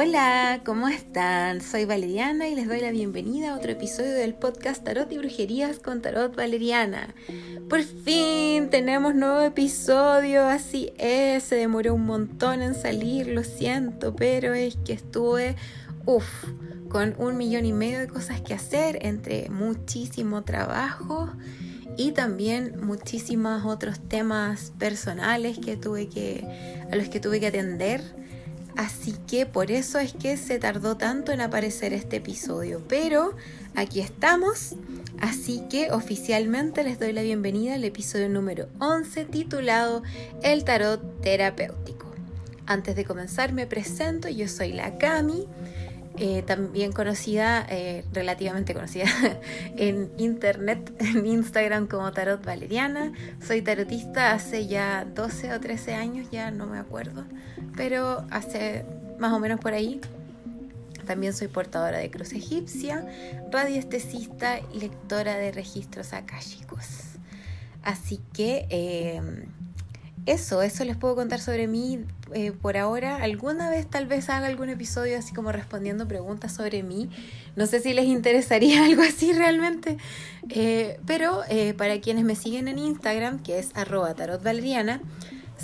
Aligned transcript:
Hola, 0.00 0.60
¿cómo 0.64 0.86
están? 0.86 1.60
Soy 1.60 1.84
Valeriana 1.84 2.46
y 2.46 2.54
les 2.54 2.68
doy 2.68 2.80
la 2.80 2.92
bienvenida 2.92 3.50
a 3.50 3.56
otro 3.56 3.72
episodio 3.72 4.14
del 4.14 4.32
podcast 4.32 4.84
Tarot 4.84 5.10
y 5.10 5.18
Brujerías 5.18 5.80
con 5.80 6.02
Tarot 6.02 6.36
Valeriana. 6.36 7.16
Por 7.68 7.82
fin 7.82 8.70
tenemos 8.70 9.16
nuevo 9.16 9.40
episodio, 9.40 10.46
así 10.46 10.92
es, 10.98 11.42
se 11.42 11.56
demoró 11.56 11.96
un 11.96 12.06
montón 12.06 12.62
en 12.62 12.76
salir, 12.76 13.26
lo 13.26 13.42
siento, 13.42 14.14
pero 14.14 14.54
es 14.54 14.76
que 14.84 14.92
estuve, 14.92 15.56
uff, 16.06 16.44
con 16.88 17.16
un 17.18 17.36
millón 17.36 17.66
y 17.66 17.72
medio 17.72 17.98
de 17.98 18.06
cosas 18.06 18.40
que 18.40 18.54
hacer, 18.54 19.00
entre 19.02 19.50
muchísimo 19.50 20.44
trabajo 20.44 21.28
y 21.96 22.12
también 22.12 22.86
muchísimos 22.86 23.64
otros 23.64 23.98
temas 23.98 24.72
personales 24.78 25.58
que 25.58 25.76
tuve 25.76 26.08
que, 26.08 26.46
a 26.88 26.94
los 26.94 27.08
que 27.08 27.18
tuve 27.18 27.40
que 27.40 27.48
atender. 27.48 28.00
Así 28.78 29.16
que 29.26 29.44
por 29.44 29.72
eso 29.72 29.98
es 29.98 30.12
que 30.12 30.36
se 30.36 30.60
tardó 30.60 30.96
tanto 30.96 31.32
en 31.32 31.40
aparecer 31.40 31.92
este 31.92 32.18
episodio. 32.18 32.80
Pero 32.88 33.34
aquí 33.74 33.98
estamos. 33.98 34.76
Así 35.20 35.64
que 35.68 35.90
oficialmente 35.90 36.84
les 36.84 37.00
doy 37.00 37.12
la 37.12 37.22
bienvenida 37.22 37.74
al 37.74 37.82
episodio 37.82 38.28
número 38.28 38.68
11 38.78 39.24
titulado 39.24 40.04
El 40.44 40.62
tarot 40.62 41.20
terapéutico. 41.20 42.06
Antes 42.66 42.94
de 42.94 43.04
comenzar 43.04 43.52
me 43.52 43.66
presento, 43.66 44.28
yo 44.28 44.46
soy 44.46 44.72
la 44.72 44.96
Cami. 44.96 45.48
Eh, 46.20 46.42
también 46.42 46.90
conocida, 46.90 47.64
eh, 47.70 48.04
relativamente 48.12 48.74
conocida 48.74 49.06
en 49.76 50.10
internet, 50.18 50.92
en 51.00 51.24
Instagram 51.24 51.86
como 51.86 52.12
Tarot 52.12 52.44
Valeriana. 52.44 53.12
Soy 53.40 53.62
tarotista 53.62 54.32
hace 54.32 54.66
ya 54.66 55.04
12 55.04 55.52
o 55.52 55.60
13 55.60 55.94
años, 55.94 56.28
ya 56.32 56.50
no 56.50 56.66
me 56.66 56.78
acuerdo, 56.78 57.24
pero 57.76 58.26
hace 58.30 58.84
más 59.20 59.32
o 59.32 59.38
menos 59.38 59.60
por 59.60 59.74
ahí. 59.74 60.00
También 61.06 61.32
soy 61.32 61.46
portadora 61.46 61.98
de 61.98 62.10
cruz 62.10 62.32
egipcia, 62.32 63.06
radiestesista 63.52 64.58
y 64.74 64.80
lectora 64.80 65.36
de 65.36 65.52
registros 65.52 66.12
akáshicos. 66.12 66.86
Así 67.82 68.20
que 68.34 68.66
eh, 68.70 69.22
eso, 70.32 70.62
eso 70.62 70.84
les 70.84 70.96
puedo 70.96 71.14
contar 71.14 71.40
sobre 71.40 71.66
mí 71.66 72.04
eh, 72.34 72.52
por 72.52 72.76
ahora. 72.76 73.16
Alguna 73.16 73.70
vez 73.70 73.86
tal 73.88 74.06
vez 74.06 74.28
haga 74.28 74.46
algún 74.46 74.68
episodio 74.68 75.18
así 75.18 75.34
como 75.34 75.52
respondiendo 75.52 76.06
preguntas 76.06 76.52
sobre 76.54 76.82
mí. 76.82 77.08
No 77.56 77.66
sé 77.66 77.80
si 77.80 77.92
les 77.94 78.04
interesaría 78.06 78.84
algo 78.86 79.02
así 79.02 79.32
realmente. 79.32 79.96
Eh, 80.50 81.00
pero 81.06 81.42
eh, 81.48 81.74
para 81.74 82.00
quienes 82.00 82.24
me 82.24 82.36
siguen 82.36 82.68
en 82.68 82.78
Instagram, 82.78 83.42
que 83.42 83.58
es 83.58 83.70
arroba 83.74 84.14
tarotvaleriana, 84.14 85.00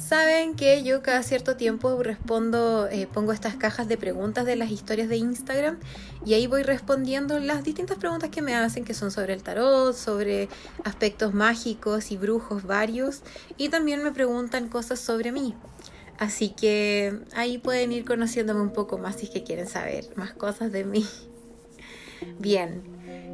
Saben 0.06 0.54
que 0.54 0.82
yo 0.82 1.02
cada 1.02 1.22
cierto 1.22 1.56
tiempo 1.56 2.02
respondo, 2.02 2.88
eh, 2.88 3.08
pongo 3.10 3.32
estas 3.32 3.56
cajas 3.56 3.88
de 3.88 3.96
preguntas 3.96 4.44
de 4.44 4.54
las 4.54 4.70
historias 4.70 5.08
de 5.08 5.16
Instagram 5.16 5.78
y 6.26 6.34
ahí 6.34 6.46
voy 6.46 6.62
respondiendo 6.62 7.38
las 7.38 7.64
distintas 7.64 7.96
preguntas 7.96 8.28
que 8.28 8.42
me 8.42 8.54
hacen, 8.54 8.84
que 8.84 8.92
son 8.92 9.10
sobre 9.10 9.32
el 9.32 9.42
tarot, 9.42 9.94
sobre 9.94 10.50
aspectos 10.84 11.32
mágicos 11.32 12.10
y 12.10 12.18
brujos 12.18 12.64
varios, 12.64 13.22
y 13.56 13.70
también 13.70 14.04
me 14.04 14.12
preguntan 14.12 14.68
cosas 14.68 15.00
sobre 15.00 15.32
mí. 15.32 15.54
Así 16.18 16.50
que 16.50 17.20
ahí 17.34 17.56
pueden 17.56 17.90
ir 17.90 18.04
conociéndome 18.04 18.60
un 18.60 18.74
poco 18.74 18.98
más 18.98 19.16
si 19.16 19.24
es 19.24 19.30
que 19.30 19.42
quieren 19.42 19.68
saber 19.68 20.04
más 20.16 20.34
cosas 20.34 20.70
de 20.70 20.84
mí. 20.84 21.06
Bien, 22.38 22.82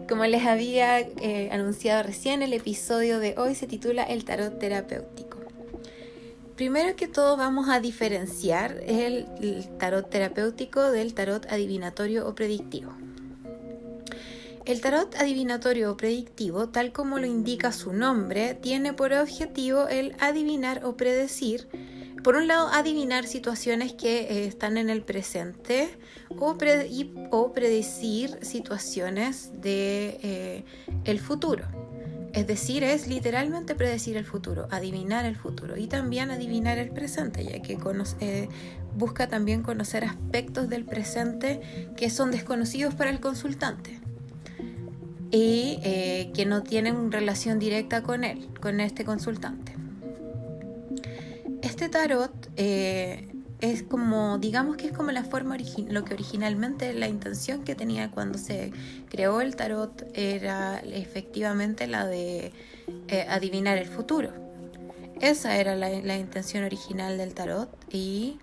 como 0.08 0.24
les 0.24 0.46
había 0.46 1.00
eh, 1.00 1.48
anunciado 1.50 2.04
recién, 2.04 2.42
el 2.42 2.52
episodio 2.52 3.18
de 3.18 3.34
hoy 3.38 3.56
se 3.56 3.66
titula 3.66 4.04
El 4.04 4.24
tarot 4.24 4.56
terapéutico. 4.60 5.29
Primero 6.60 6.94
que 6.94 7.08
todo 7.08 7.38
vamos 7.38 7.70
a 7.70 7.80
diferenciar 7.80 8.82
el, 8.84 9.24
tarot 9.78 10.10
terapéutico 10.10 10.90
del 10.90 11.14
tarot 11.14 11.46
adivinatorio 11.50 12.28
o 12.28 12.34
predictivo. 12.34 12.92
El 14.66 14.82
tarot 14.82 15.14
adivinatorio 15.14 15.90
o 15.90 15.96
predictivo, 15.96 16.68
tal 16.68 16.92
como 16.92 17.18
lo 17.18 17.24
indica 17.24 17.72
su 17.72 17.94
nombre, 17.94 18.52
tiene 18.52 18.92
por 18.92 19.14
objetivo 19.14 19.88
el 19.88 20.14
adivinar 20.20 20.84
o 20.84 20.98
predecir, 20.98 21.66
por 22.22 22.36
un 22.36 22.46
lado, 22.46 22.68
adivinar 22.68 23.26
situaciones 23.26 23.94
que 23.94 24.24
eh, 24.24 24.44
están 24.44 24.76
en 24.76 24.90
el 24.90 25.00
presente 25.00 25.88
o, 26.28 26.58
predecir 27.54 28.38
situaciones 28.42 29.50
de 29.62 30.20
eh, 30.22 30.64
el 31.04 31.20
futuro. 31.20 31.64
Es 32.32 32.46
decir, 32.46 32.84
es 32.84 33.08
literalmente 33.08 33.74
predecir 33.74 34.16
el 34.16 34.24
futuro, 34.24 34.68
adivinar 34.70 35.24
el 35.24 35.36
futuro 35.36 35.76
y 35.76 35.88
también 35.88 36.30
adivinar 36.30 36.78
el 36.78 36.90
presente, 36.90 37.44
ya 37.44 37.60
que 37.60 37.76
eh, 38.20 38.48
busca 38.96 39.28
también 39.28 39.62
conocer 39.62 40.04
aspectos 40.04 40.68
del 40.68 40.84
presente 40.84 41.60
que 41.96 42.08
son 42.08 42.30
desconocidos 42.30 42.94
para 42.94 43.10
el 43.10 43.18
consultante 43.18 43.98
y 45.32 45.78
eh, 45.82 46.30
que 46.34 46.46
no 46.46 46.62
tienen 46.62 47.10
relación 47.10 47.58
directa 47.58 48.02
con 48.02 48.22
él, 48.24 48.48
con 48.60 48.80
este 48.80 49.04
consultante. 49.04 49.74
Este 51.62 51.88
tarot 51.88 52.32
eh, 52.56 53.29
es 53.60 53.82
como, 53.82 54.38
digamos 54.38 54.76
que 54.76 54.86
es 54.86 54.92
como 54.92 55.10
la 55.10 55.24
forma 55.24 55.56
lo 55.88 56.04
que 56.04 56.14
originalmente 56.14 56.92
la 56.94 57.08
intención 57.08 57.62
que 57.62 57.74
tenía 57.74 58.10
cuando 58.10 58.38
se 58.38 58.72
creó 59.08 59.40
el 59.40 59.56
tarot 59.56 60.06
era 60.14 60.78
efectivamente 60.80 61.86
la 61.86 62.06
de 62.06 62.52
eh, 63.08 63.26
adivinar 63.28 63.78
el 63.78 63.86
futuro. 63.86 64.30
Esa 65.20 65.58
era 65.58 65.76
la, 65.76 66.16
intención 66.16 66.64
original 66.64 67.18
del 67.18 67.34
tarot 67.34 67.68
y 67.92 68.38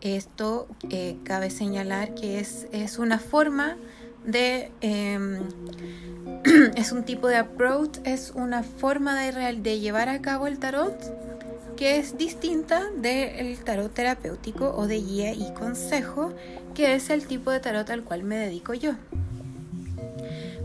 esto 0.00 0.68
eh, 0.88 1.16
cabe 1.24 1.50
señalar 1.50 2.14
que 2.14 2.38
es, 2.38 2.68
es 2.70 2.98
una 2.98 3.18
forma 3.18 3.76
de 4.24 4.70
em, 4.80 5.40
es 6.76 6.92
un 6.92 7.04
tipo 7.04 7.26
de 7.26 7.36
approach, 7.36 7.98
es 8.04 8.32
una 8.36 8.62
forma 8.62 9.20
de, 9.20 9.54
de 9.54 9.80
llevar 9.80 10.08
a 10.08 10.20
cabo 10.22 10.46
el 10.46 10.60
tarot 10.60 11.29
que 11.80 11.96
es 11.96 12.18
distinta 12.18 12.90
del 12.94 13.58
tarot 13.60 13.90
terapéutico 13.94 14.74
o 14.76 14.86
de 14.86 15.00
guía 15.00 15.32
y 15.32 15.50
consejo, 15.54 16.30
que 16.74 16.94
es 16.94 17.08
el 17.08 17.26
tipo 17.26 17.50
de 17.50 17.60
tarot 17.60 17.88
al 17.88 18.04
cual 18.04 18.22
me 18.22 18.36
dedico 18.36 18.74
yo. 18.74 18.92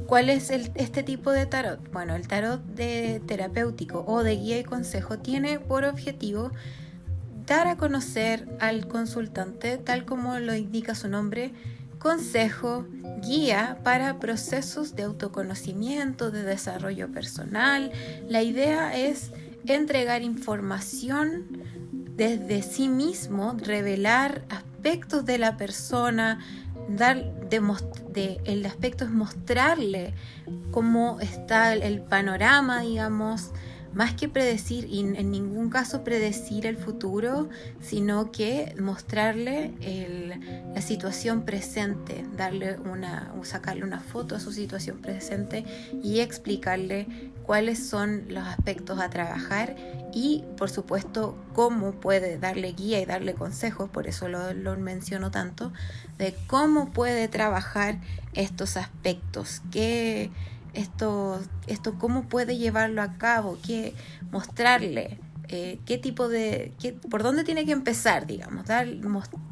¿Cuál 0.07 0.29
es 0.29 0.49
este 0.49 1.03
tipo 1.03 1.31
de 1.31 1.45
tarot? 1.45 1.89
Bueno, 1.93 2.15
el 2.15 2.27
tarot 2.27 2.61
de 2.65 3.21
terapéutico 3.25 4.03
o 4.05 4.23
de 4.23 4.35
guía 4.35 4.59
y 4.59 4.65
consejo 4.65 5.17
tiene 5.17 5.57
por 5.57 5.85
objetivo 5.85 6.51
dar 7.45 7.67
a 7.67 7.77
conocer 7.77 8.45
al 8.59 8.89
consultante, 8.89 9.77
tal 9.77 10.03
como 10.03 10.37
lo 10.39 10.53
indica 10.53 10.95
su 10.95 11.07
nombre, 11.07 11.53
consejo, 11.97 12.87
guía 13.21 13.79
para 13.85 14.19
procesos 14.19 14.97
de 14.97 15.03
autoconocimiento, 15.03 16.29
de 16.29 16.43
desarrollo 16.43 17.09
personal. 17.09 17.93
La 18.27 18.43
idea 18.43 18.97
es 18.97 19.31
entregar 19.73 20.21
información 20.21 21.45
desde 22.15 22.61
sí 22.61 22.87
mismo, 22.87 23.57
revelar 23.57 24.45
aspectos 24.49 25.25
de 25.25 25.37
la 25.37 25.57
persona, 25.57 26.39
dar 26.87 27.23
de, 28.13 28.39
el 28.45 28.65
aspecto 28.65 29.05
es 29.05 29.11
mostrarle 29.11 30.13
cómo 30.71 31.19
está 31.19 31.73
el 31.73 32.01
panorama, 32.01 32.81
digamos, 32.81 33.51
más 33.95 34.13
que 34.13 34.27
predecir, 34.27 34.85
y 34.91 34.99
en 34.99 35.31
ningún 35.31 35.69
caso 35.69 36.03
predecir 36.03 36.65
el 36.67 36.77
futuro, 36.77 37.49
sino 37.81 38.29
que 38.31 38.75
mostrarle 38.79 39.73
la 40.73 40.81
situación 40.81 41.43
presente, 41.45 42.25
darle 42.35 42.77
una, 42.77 43.33
sacarle 43.43 43.85
una 43.85 44.01
foto 44.01 44.35
a 44.35 44.39
su 44.41 44.51
situación 44.51 44.99
presente 45.01 45.63
y 46.03 46.19
explicarle 46.19 47.07
cuáles 47.43 47.87
son 47.87 48.25
los 48.27 48.45
aspectos 48.45 48.99
a 48.99 49.09
trabajar 49.09 49.77
y 50.13 50.43
por 50.57 50.69
supuesto 50.69 51.37
cómo 51.53 51.93
puede 51.93 52.37
darle 52.37 52.73
guía 52.73 52.99
y 52.99 53.05
darle 53.05 53.33
consejos, 53.33 53.89
por 53.89 54.07
eso 54.07 54.27
lo, 54.27 54.53
lo 54.53 54.75
menciono 54.75 55.31
tanto, 55.31 55.71
de 56.17 56.35
cómo 56.47 56.91
puede 56.91 57.29
trabajar 57.29 58.01
estos 58.33 58.75
aspectos, 58.75 59.61
que 59.71 60.31
esto, 60.75 61.41
esto 61.67 61.97
cómo 61.97 62.23
puede 62.23 62.57
llevarlo 62.57 63.01
a 63.01 63.13
cabo, 63.17 63.57
qué 63.65 63.93
mostrarle, 64.31 65.17
eh, 65.47 65.79
qué 65.85 65.97
tipo 65.97 66.27
de, 66.27 66.73
qué, 66.79 66.93
por 66.93 67.23
dónde 67.23 67.43
tiene 67.43 67.65
que 67.65 67.71
empezar, 67.71 68.25
digamos, 68.25 68.65
dar, 68.65 68.87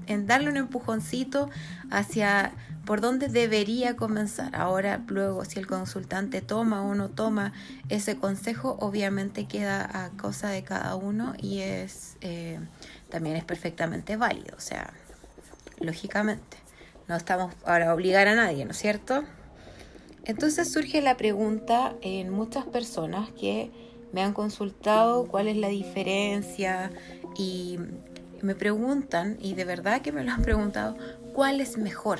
en 0.07 0.27
darle 0.27 0.49
un 0.49 0.57
empujoncito 0.57 1.49
hacia 1.91 2.51
por 2.85 2.99
dónde 2.99 3.27
debería 3.27 3.95
comenzar. 3.95 4.55
Ahora, 4.55 5.01
luego, 5.07 5.45
si 5.45 5.59
el 5.59 5.67
consultante 5.67 6.41
toma 6.41 6.83
o 6.83 6.95
no 6.95 7.09
toma 7.09 7.53
ese 7.89 8.17
consejo, 8.17 8.77
obviamente 8.79 9.45
queda 9.45 10.05
a 10.05 10.09
cosa 10.11 10.49
de 10.49 10.63
cada 10.63 10.95
uno 10.95 11.33
y 11.37 11.59
es 11.59 12.17
eh, 12.21 12.59
también 13.09 13.35
es 13.35 13.45
perfectamente 13.45 14.17
válido, 14.17 14.55
o 14.57 14.61
sea, 14.61 14.91
lógicamente. 15.79 16.57
No 17.07 17.15
estamos 17.15 17.53
para 17.55 17.93
obligar 17.93 18.27
a 18.27 18.35
nadie, 18.35 18.65
¿no 18.65 18.71
es 18.71 18.77
cierto? 18.77 19.23
Entonces 20.25 20.71
surge 20.71 21.01
la 21.01 21.17
pregunta 21.17 21.95
en 22.01 22.29
muchas 22.29 22.65
personas 22.65 23.31
que 23.31 23.71
me 24.13 24.21
han 24.21 24.33
consultado 24.33 25.27
cuál 25.27 25.47
es 25.47 25.57
la 25.57 25.67
diferencia 25.67 26.91
y 27.37 27.77
me 28.41 28.55
preguntan, 28.55 29.37
y 29.41 29.53
de 29.53 29.65
verdad 29.65 30.01
que 30.01 30.11
me 30.11 30.23
lo 30.23 30.31
han 30.31 30.41
preguntado, 30.41 30.95
cuál 31.33 31.61
es 31.61 31.77
mejor. 31.77 32.19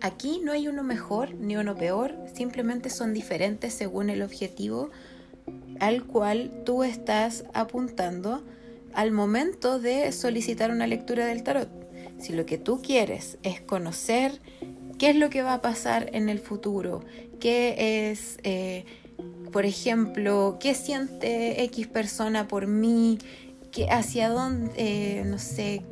Aquí 0.00 0.40
no 0.44 0.52
hay 0.52 0.68
uno 0.68 0.82
mejor 0.82 1.34
ni 1.34 1.56
uno 1.56 1.74
peor, 1.74 2.14
simplemente 2.34 2.90
son 2.90 3.14
diferentes 3.14 3.72
según 3.72 4.10
el 4.10 4.22
objetivo 4.22 4.90
al 5.80 6.04
cual 6.04 6.62
tú 6.64 6.84
estás 6.84 7.44
apuntando 7.54 8.42
al 8.92 9.10
momento 9.12 9.80
de 9.80 10.12
solicitar 10.12 10.70
una 10.70 10.86
lectura 10.86 11.26
del 11.26 11.42
tarot. 11.42 11.68
Si 12.18 12.32
lo 12.32 12.46
que 12.46 12.58
tú 12.58 12.80
quieres 12.80 13.38
es 13.42 13.60
conocer 13.60 14.40
qué 15.04 15.10
es 15.10 15.16
lo 15.16 15.28
que 15.28 15.42
va 15.42 15.52
a 15.52 15.60
pasar 15.60 16.08
en 16.14 16.30
el 16.30 16.38
futuro, 16.38 17.04
qué 17.38 18.08
es, 18.10 18.38
eh, 18.42 18.86
por 19.52 19.66
ejemplo, 19.66 20.56
qué 20.58 20.74
siente 20.74 21.62
X 21.64 21.88
persona 21.88 22.48
por 22.48 22.66
mí, 22.66 23.18
que 23.70 23.90
hacia 23.90 24.30
dónde, 24.30 24.72
eh, 24.78 25.24
no 25.26 25.38
sé, 25.38 25.82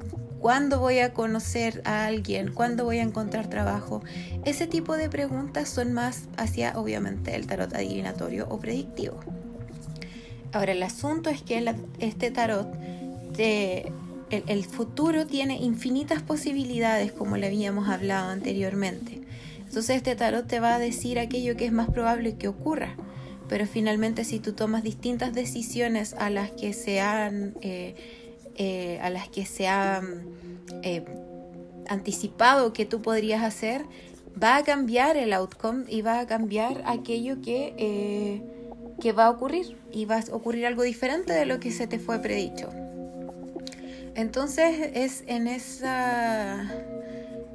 cuándo 0.40 0.80
voy 0.80 1.00
a 1.00 1.12
conocer 1.12 1.82
a 1.84 2.06
alguien, 2.06 2.54
cuándo 2.54 2.84
voy 2.84 3.00
a 3.00 3.02
encontrar 3.02 3.50
trabajo. 3.50 4.02
Ese 4.46 4.66
tipo 4.66 4.96
de 4.96 5.10
preguntas 5.10 5.68
son 5.68 5.92
más 5.92 6.22
hacia, 6.38 6.72
obviamente, 6.80 7.36
el 7.36 7.46
tarot 7.46 7.74
adivinatorio 7.74 8.46
o 8.48 8.60
predictivo. 8.60 9.20
Ahora, 10.54 10.72
el 10.72 10.82
asunto 10.82 11.28
es 11.28 11.42
que 11.42 11.62
este 11.98 12.30
tarot, 12.30 12.66
el, 14.32 14.64
futuro 14.64 15.26
tiene 15.26 15.56
infinitas 15.56 16.22
posibilidades, 16.22 17.12
como 17.12 17.36
le 17.36 17.46
habíamos 17.46 17.88
hablado 17.88 18.30
anteriormente. 18.30 19.20
Entonces, 19.58 19.96
este 19.96 20.16
tarot 20.16 20.46
te 20.46 20.60
va 20.60 20.74
a 20.74 20.78
decir 20.78 21.18
aquello 21.18 21.56
que 21.56 21.66
es 21.66 21.72
más 21.72 21.90
probable 21.90 22.36
que 22.36 22.48
ocurra. 22.48 22.96
Pero 23.48 23.66
finalmente, 23.66 24.24
si 24.24 24.38
tú 24.38 24.52
tomas 24.52 24.82
distintas 24.82 25.34
decisiones 25.34 26.14
a 26.14 26.30
las 26.30 26.50
que 26.50 26.72
se 26.72 27.00
han, 27.00 27.54
eh, 27.60 27.94
eh, 28.56 28.98
a 29.02 29.10
las 29.10 29.28
que 29.28 29.44
se 29.44 29.68
ha 29.68 30.02
eh, 30.82 31.04
anticipado 31.88 32.72
que 32.72 32.86
tú 32.86 33.02
podrías 33.02 33.42
hacer, 33.42 33.84
va 34.42 34.56
a 34.56 34.64
cambiar 34.64 35.16
el 35.16 35.32
outcome 35.32 35.84
y 35.88 36.02
va 36.02 36.20
a 36.20 36.26
cambiar 36.26 36.82
aquello 36.86 37.40
que 37.42 38.42
que 39.00 39.12
va 39.12 39.26
a 39.26 39.30
ocurrir 39.30 39.76
y 39.90 40.04
va 40.04 40.18
a 40.18 40.24
ocurrir 40.34 40.64
algo 40.64 40.84
diferente 40.84 41.32
de 41.32 41.44
lo 41.44 41.58
que 41.58 41.72
se 41.72 41.88
te 41.88 41.98
fue 41.98 42.20
predicho. 42.20 42.70
Entonces 44.14 44.90
es 44.94 45.24
en 45.26 45.46
esa 45.46 46.70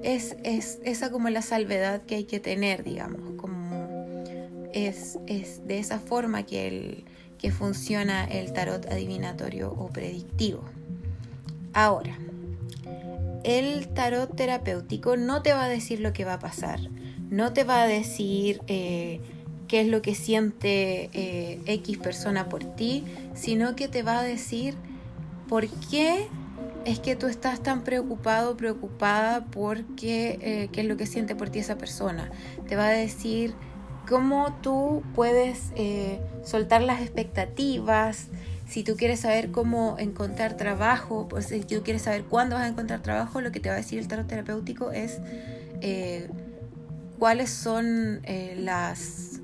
es, 0.04 0.38
es 0.44 0.80
esa 0.84 1.12
como 1.12 1.30
la 1.30 1.42
salvedad 1.42 2.02
que 2.04 2.16
hay 2.16 2.24
que 2.24 2.40
tener, 2.40 2.84
digamos, 2.84 3.34
como 3.38 3.68
es, 4.74 5.18
es 5.28 5.66
de 5.68 5.80
esa 5.80 6.00
forma 6.00 6.44
que, 6.44 6.68
el, 6.68 7.06
que 7.38 7.52
funciona 7.52 8.26
el 8.26 8.54
tarot 8.54 8.86
adivinatorio 8.88 9.72
o 9.72 9.88
predictivo. 9.88 10.64
Ahora, 11.74 12.18
el 13.44 13.88
tarot 13.90 14.36
terapéutico 14.36 15.18
no 15.18 15.42
te 15.42 15.54
va 15.54 15.66
a 15.66 15.70
decir 15.70 16.00
lo 16.00 16.14
que 16.14 16.26
va 16.26 16.34
a 16.34 16.40
pasar, 16.40 16.80
no 17.30 17.54
te 17.54 17.64
va 17.64 17.84
a 17.84 17.88
decir 17.88 18.62
eh, 18.68 19.20
qué 19.68 19.82
es 19.82 19.88
lo 19.88 20.02
que 20.02 20.16
siente 20.16 21.10
eh, 21.14 21.62
X 21.66 21.98
persona 21.98 22.50
por 22.50 22.64
ti, 22.64 23.04
sino 23.36 23.76
que 23.76 23.88
te 23.88 24.04
va 24.04 24.20
a 24.20 24.24
decir 24.24 24.76
por 25.48 25.68
qué 25.68 26.28
es 26.88 27.00
que 27.00 27.16
tú 27.16 27.28
estás 27.28 27.62
tan 27.62 27.84
preocupado, 27.84 28.58
preocupada 28.58 29.46
por 29.46 29.84
qué, 29.96 30.40
eh, 30.42 30.70
qué 30.72 30.82
es 30.82 30.88
lo 30.88 30.98
que 30.98 31.06
siente 31.06 31.36
por 31.36 31.50
ti 31.50 31.60
esa 31.60 31.78
persona. 31.78 32.32
Te 32.68 32.76
va 32.76 32.88
a 32.88 32.92
decir 32.92 33.54
cómo 34.08 34.58
tú 34.62 35.04
puedes 35.14 35.72
eh, 35.76 36.20
soltar 36.44 36.82
las 36.82 37.02
expectativas, 37.02 38.28
si 38.68 38.84
tú 38.84 38.96
quieres 38.96 39.22
saber 39.22 39.52
cómo 39.52 39.96
encontrar 39.98 40.58
trabajo, 40.58 41.28
pues 41.30 41.46
si 41.46 41.62
tú 41.62 41.84
quieres 41.84 42.02
saber 42.02 42.24
cuándo 42.24 42.56
vas 42.56 42.66
a 42.66 42.68
encontrar 42.68 43.02
trabajo, 43.02 43.40
lo 43.40 43.52
que 43.52 43.60
te 43.60 43.70
va 43.70 43.76
a 43.76 43.78
decir 43.78 44.00
el 44.00 44.08
tarot 44.08 44.28
terapéutico 44.28 44.92
es 44.92 45.20
cuáles 47.18 47.50
son 47.50 48.22
las 48.58 49.40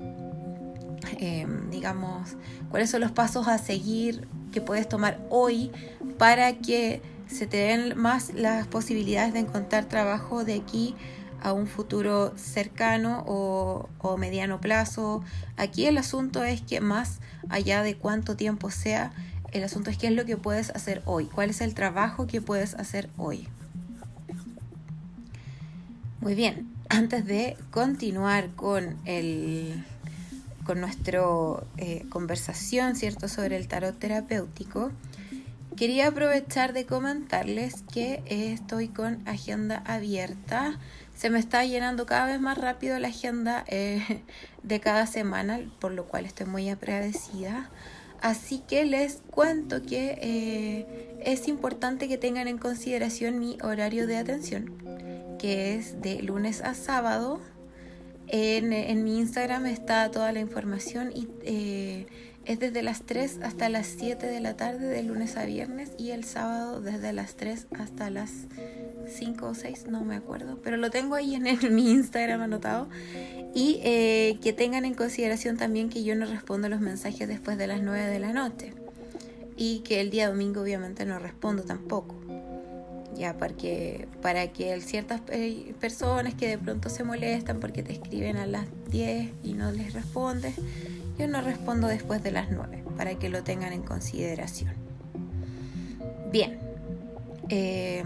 Em, 1.18 1.70
digamos, 1.70 2.36
cuáles 2.70 2.90
son 2.90 3.00
los 3.00 3.12
pasos 3.12 3.48
a 3.48 3.58
seguir 3.58 4.26
que 4.52 4.60
puedes 4.60 4.88
tomar 4.88 5.20
hoy 5.30 5.70
para 6.18 6.54
que 6.54 7.02
se 7.34 7.48
te 7.48 7.56
den 7.56 7.98
más 7.98 8.32
las 8.32 8.68
posibilidades 8.68 9.32
de 9.32 9.40
encontrar 9.40 9.86
trabajo 9.86 10.44
de 10.44 10.54
aquí 10.54 10.94
a 11.42 11.52
un 11.52 11.66
futuro 11.66 12.32
cercano 12.36 13.24
o, 13.26 14.16
mediano 14.16 14.60
plazo. 14.60 15.22
Aquí 15.56 15.86
el 15.86 15.98
asunto 15.98 16.44
es 16.44 16.62
que 16.62 16.80
más 16.80 17.20
allá 17.48 17.82
de 17.82 17.96
cuánto 17.96 18.36
tiempo 18.36 18.70
sea, 18.70 19.12
el 19.52 19.64
asunto 19.64 19.90
es 19.90 19.98
qué 19.98 20.06
es 20.06 20.12
lo 20.12 20.24
que 20.24 20.36
puedes 20.36 20.70
hacer 20.70 21.02
hoy, 21.06 21.26
cuál 21.26 21.50
es 21.50 21.60
el 21.60 21.74
trabajo 21.74 22.26
que 22.26 22.40
puedes 22.40 22.74
hacer 22.74 23.10
hoy. 23.16 23.48
Muy 26.20 26.34
bien, 26.34 26.72
antes 26.88 27.26
de 27.26 27.56
continuar 27.70 28.50
con 28.50 28.96
el, 29.04 29.84
con 30.64 30.80
nuestra 30.80 31.20
eh, 31.76 32.06
conversación, 32.08 32.94
¿cierto?, 32.94 33.28
sobre 33.28 33.56
el 33.56 33.68
tarot 33.68 33.98
terapéutico, 33.98 34.92
quería 35.76 36.08
aprovechar 36.08 36.72
de 36.72 36.86
comentarles 36.86 37.82
que 37.92 38.22
estoy 38.26 38.88
con 38.88 39.26
agenda 39.26 39.82
abierta. 39.86 40.78
Se 41.14 41.30
me 41.30 41.38
está 41.38 41.64
llenando 41.64 42.06
cada 42.06 42.26
vez 42.26 42.40
más 42.40 42.58
rápido 42.58 42.98
la 42.98 43.08
agenda 43.08 43.64
eh, 43.68 44.22
de 44.62 44.80
cada 44.80 45.06
semana, 45.06 45.60
por 45.80 45.92
lo 45.92 46.06
cual 46.06 46.26
estoy 46.26 46.46
muy 46.46 46.68
agradecida. 46.68 47.70
Así 48.20 48.62
que 48.66 48.84
les 48.84 49.22
cuento 49.30 49.82
que 49.82 50.18
eh, 50.20 51.16
es 51.24 51.46
importante 51.48 52.08
que 52.08 52.16
tengan 52.16 52.48
en 52.48 52.58
consideración 52.58 53.38
mi 53.38 53.58
horario 53.62 54.06
de 54.06 54.16
atención, 54.16 54.72
que 55.38 55.74
es 55.74 56.00
de 56.00 56.22
lunes 56.22 56.62
a 56.62 56.74
sábado 56.74 57.40
en, 58.28 59.04
mi 59.04 59.18
Instagram 59.18 59.66
está 59.66 60.10
toda 60.10 60.32
la 60.32 60.40
información 60.40 61.12
y 61.14 61.28
eh, 61.42 62.06
es 62.44 62.58
desde 62.58 62.82
las 62.82 63.02
3 63.02 63.40
hasta 63.42 63.68
las 63.68 63.86
7 63.86 64.26
de 64.26 64.40
la 64.40 64.56
tarde, 64.56 64.86
de 64.86 65.02
lunes 65.02 65.36
a 65.36 65.44
viernes, 65.44 65.92
y 65.98 66.10
el 66.10 66.24
sábado 66.24 66.80
desde 66.80 67.12
las 67.12 67.34
3 67.36 67.66
hasta 67.78 68.10
las 68.10 68.30
5 69.08 69.46
o 69.46 69.54
6, 69.54 69.86
no 69.88 70.04
me 70.04 70.16
acuerdo, 70.16 70.58
pero 70.62 70.76
lo 70.76 70.90
tengo 70.90 71.14
ahí 71.14 71.34
en, 71.34 71.44
mi 71.74 71.90
Instagram 71.90 72.42
anotado. 72.42 72.88
Y 73.54 73.80
eh, 73.84 74.38
que 74.42 74.52
tengan 74.52 74.84
en 74.84 74.94
consideración 74.94 75.56
también 75.56 75.88
que 75.88 76.02
yo 76.02 76.14
no 76.16 76.26
respondo 76.26 76.68
los 76.68 76.80
mensajes 76.80 77.28
después 77.28 77.56
de 77.56 77.66
las 77.66 77.82
9 77.82 78.06
de 78.06 78.18
la 78.18 78.32
noche. 78.32 78.72
Y 79.56 79.80
que 79.80 80.00
el 80.00 80.10
día 80.10 80.28
domingo 80.28 80.62
obviamente 80.62 81.06
no 81.06 81.20
respondo 81.20 81.62
tampoco 81.62 82.16
ya 83.16 83.36
porque 83.36 84.08
para 84.22 84.48
que 84.48 84.80
ciertas 84.80 85.20
personas 85.80 86.34
que 86.34 86.48
de 86.48 86.58
pronto 86.58 86.88
se 86.88 87.04
molestan 87.04 87.60
porque 87.60 87.82
te 87.82 87.92
escriben 87.92 88.36
a 88.36 88.46
las 88.46 88.66
10 88.90 89.30
y 89.42 89.52
no 89.54 89.70
les 89.70 89.92
respondes, 89.92 90.54
yo 91.18 91.28
no 91.28 91.40
respondo 91.40 91.86
después 91.86 92.22
de 92.22 92.32
las 92.32 92.50
9 92.50 92.84
para 92.96 93.14
que 93.16 93.28
lo 93.28 93.42
tengan 93.42 93.72
en 93.72 93.82
consideración. 93.82 94.72
Bien, 96.30 96.58
eh, 97.48 98.04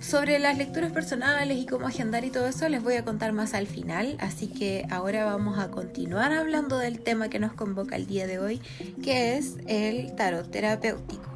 sobre 0.00 0.38
las 0.38 0.56
lecturas 0.56 0.92
personales 0.92 1.58
y 1.58 1.66
cómo 1.66 1.86
agendar 1.86 2.24
y 2.24 2.30
todo 2.30 2.46
eso 2.46 2.68
les 2.68 2.82
voy 2.82 2.94
a 2.94 3.04
contar 3.04 3.32
más 3.32 3.54
al 3.54 3.66
final, 3.66 4.16
así 4.20 4.48
que 4.48 4.86
ahora 4.90 5.24
vamos 5.24 5.58
a 5.58 5.70
continuar 5.70 6.32
hablando 6.32 6.78
del 6.78 7.00
tema 7.00 7.28
que 7.28 7.38
nos 7.38 7.52
convoca 7.52 7.96
el 7.96 8.06
día 8.06 8.26
de 8.26 8.38
hoy, 8.38 8.60
que 9.02 9.36
es 9.36 9.56
el 9.66 10.14
tarot 10.14 10.50
terapéutico. 10.50 11.28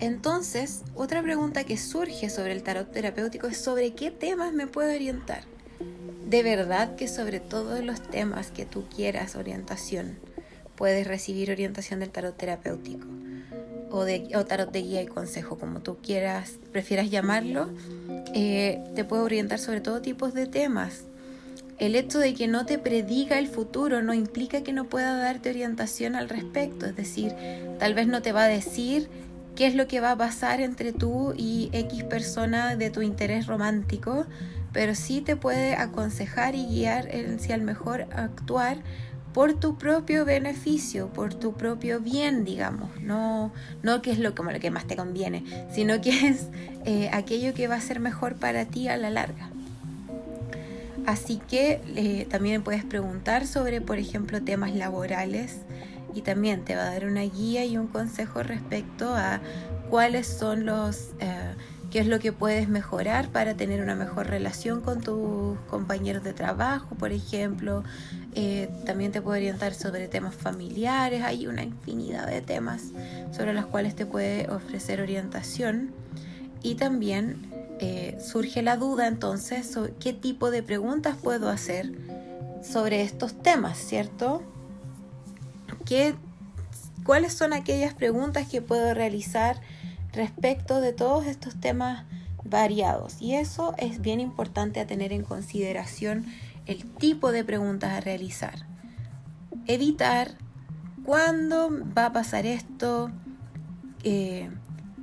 Entonces, 0.00 0.82
otra 0.94 1.22
pregunta 1.22 1.64
que 1.64 1.76
surge 1.76 2.30
sobre 2.30 2.52
el 2.52 2.62
tarot 2.62 2.90
terapéutico 2.90 3.46
es 3.46 3.58
sobre 3.58 3.94
qué 3.94 4.10
temas 4.10 4.52
me 4.52 4.66
puedo 4.66 4.92
orientar. 4.92 5.53
De 6.26 6.42
verdad 6.42 6.96
que 6.96 7.06
sobre 7.08 7.40
todos 7.40 7.84
los 7.84 8.02
temas 8.02 8.50
que 8.50 8.66
tú 8.66 8.84
quieras 8.94 9.36
orientación, 9.36 10.18
puedes 10.74 11.06
recibir 11.06 11.50
orientación 11.50 12.00
del 12.00 12.10
tarot 12.10 12.36
terapéutico 12.36 13.06
o, 13.90 14.04
de, 14.04 14.20
tarot 14.48 14.72
de 14.72 14.82
guía 14.82 15.02
y 15.02 15.06
consejo, 15.06 15.56
como 15.56 15.80
tú 15.80 15.98
quieras, 16.02 16.58
prefieras 16.72 17.10
llamarlo, 17.10 17.68
eh, 18.34 18.82
te 18.96 19.04
puedo 19.04 19.22
orientar 19.22 19.60
sobre 19.60 19.80
todo 19.80 20.02
tipos 20.02 20.34
de 20.34 20.46
temas. 20.46 21.04
El 21.78 21.94
hecho 21.94 22.18
de 22.18 22.34
que 22.34 22.48
no 22.48 22.66
te 22.66 22.78
prediga 22.78 23.38
el 23.38 23.46
futuro 23.46 24.02
no 24.02 24.14
implica 24.14 24.62
que 24.62 24.72
no 24.72 24.84
pueda 24.84 25.16
darte 25.16 25.50
orientación 25.50 26.16
al 26.16 26.28
respecto, 26.28 26.86
es 26.86 26.96
decir, 26.96 27.34
tal 27.78 27.94
vez 27.94 28.06
no 28.06 28.22
te 28.22 28.32
va 28.32 28.44
a 28.44 28.48
decir 28.48 29.08
qué 29.54 29.66
es 29.66 29.74
lo 29.74 29.86
que 29.86 30.00
va 30.00 30.12
a 30.12 30.16
pasar 30.16 30.60
entre 30.60 30.92
tú 30.92 31.32
y 31.36 31.70
X 31.72 32.04
persona 32.04 32.76
de 32.76 32.90
tu 32.90 33.02
interés 33.02 33.46
romántico, 33.46 34.26
pero 34.74 34.94
sí 34.94 35.22
te 35.22 35.36
puede 35.36 35.74
aconsejar 35.74 36.54
y 36.54 36.66
guiar 36.66 37.08
en 37.14 37.40
si 37.40 37.52
al 37.52 37.62
mejor 37.62 38.02
actuar 38.12 38.76
por 39.32 39.54
tu 39.54 39.78
propio 39.78 40.26
beneficio, 40.26 41.08
por 41.08 41.32
tu 41.32 41.54
propio 41.54 42.00
bien, 42.00 42.44
digamos, 42.44 42.90
no, 43.00 43.52
no 43.82 44.02
que 44.02 44.10
es 44.10 44.18
lo, 44.18 44.34
como 44.34 44.52
lo 44.52 44.60
que 44.60 44.70
más 44.70 44.86
te 44.86 44.96
conviene, 44.96 45.42
sino 45.72 46.00
que 46.02 46.28
es 46.28 46.48
eh, 46.84 47.08
aquello 47.12 47.54
que 47.54 47.66
va 47.68 47.76
a 47.76 47.80
ser 47.80 47.98
mejor 47.98 48.34
para 48.34 48.66
ti 48.66 48.88
a 48.88 48.98
la 48.98 49.10
larga. 49.10 49.48
Así 51.06 51.40
que 51.48 51.80
eh, 51.96 52.26
también 52.30 52.62
puedes 52.62 52.84
preguntar 52.84 53.46
sobre, 53.46 53.80
por 53.80 53.98
ejemplo, 53.98 54.42
temas 54.42 54.74
laborales, 54.74 55.60
y 56.14 56.22
también 56.22 56.64
te 56.64 56.76
va 56.76 56.82
a 56.82 56.90
dar 56.90 57.06
una 57.06 57.22
guía 57.22 57.64
y 57.64 57.76
un 57.76 57.88
consejo 57.88 58.42
respecto 58.42 59.14
a 59.14 59.40
cuáles 59.90 60.26
son 60.26 60.64
los, 60.64 61.10
eh, 61.18 61.54
qué 61.94 62.00
es 62.00 62.08
lo 62.08 62.18
que 62.18 62.32
puedes 62.32 62.68
mejorar 62.68 63.28
para 63.28 63.54
tener 63.54 63.80
una 63.80 63.94
mejor 63.94 64.26
relación 64.26 64.80
con 64.80 65.00
tus 65.00 65.56
compañeros 65.70 66.24
de 66.24 66.32
trabajo, 66.32 66.96
por 66.96 67.12
ejemplo. 67.12 67.84
Eh, 68.34 68.68
también 68.84 69.12
te 69.12 69.22
puede 69.22 69.38
orientar 69.38 69.74
sobre 69.74 70.08
temas 70.08 70.34
familiares. 70.34 71.22
Hay 71.22 71.46
una 71.46 71.62
infinidad 71.62 72.26
de 72.26 72.40
temas 72.40 72.86
sobre 73.30 73.54
los 73.54 73.66
cuales 73.66 73.94
te 73.94 74.06
puede 74.06 74.50
ofrecer 74.50 75.00
orientación. 75.00 75.92
Y 76.64 76.74
también 76.74 77.48
eh, 77.78 78.18
surge 78.20 78.62
la 78.62 78.76
duda 78.76 79.06
entonces 79.06 79.78
qué 80.00 80.12
tipo 80.12 80.50
de 80.50 80.64
preguntas 80.64 81.16
puedo 81.22 81.48
hacer 81.48 81.92
sobre 82.60 83.02
estos 83.02 83.40
temas, 83.40 83.78
¿cierto? 83.78 84.42
¿Qué, 85.84 86.16
¿Cuáles 87.04 87.34
son 87.34 87.52
aquellas 87.52 87.94
preguntas 87.94 88.48
que 88.48 88.60
puedo 88.60 88.94
realizar? 88.94 89.60
Respecto 90.14 90.80
de 90.80 90.92
todos 90.92 91.26
estos 91.26 91.58
temas 91.60 92.04
variados. 92.44 93.16
Y 93.20 93.34
eso 93.34 93.74
es 93.78 94.00
bien 94.00 94.20
importante 94.20 94.80
a 94.80 94.86
tener 94.86 95.12
en 95.12 95.22
consideración 95.22 96.26
el 96.66 96.84
tipo 96.84 97.32
de 97.32 97.44
preguntas 97.44 97.92
a 97.92 98.00
realizar. 98.00 98.66
Evitar 99.66 100.32
cuándo 101.04 101.70
va 101.96 102.06
a 102.06 102.12
pasar 102.12 102.46
esto, 102.46 103.10
eh, 104.02 104.50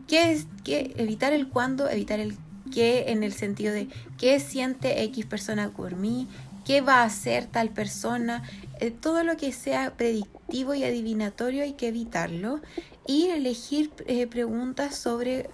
¿qué 0.08 0.32
es, 0.32 0.48
qué, 0.64 0.94
evitar 0.98 1.34
el 1.34 1.50
cuándo, 1.50 1.90
evitar 1.90 2.20
el 2.20 2.38
qué 2.72 3.12
en 3.12 3.24
el 3.24 3.34
sentido 3.34 3.74
de 3.74 3.90
qué 4.18 4.40
siente 4.40 5.04
X 5.04 5.26
persona 5.26 5.70
por 5.70 5.96
mí, 5.96 6.28
qué 6.66 6.82
va 6.82 7.02
a 7.02 7.06
hacer 7.06 7.46
tal 7.46 7.70
persona, 7.70 8.44
eh, 8.80 8.92
todo 8.92 9.24
lo 9.24 9.38
que 9.38 9.52
sea 9.52 9.94
predictivo 9.96 10.41
y 10.52 10.84
adivinatorio 10.84 11.64
hay 11.64 11.74
que 11.74 11.88
evitarlo 11.88 12.60
y 13.08 13.28
elegir 13.28 13.92
eh, 14.06 14.28
preguntas 14.28 14.96
sobre 14.96 15.50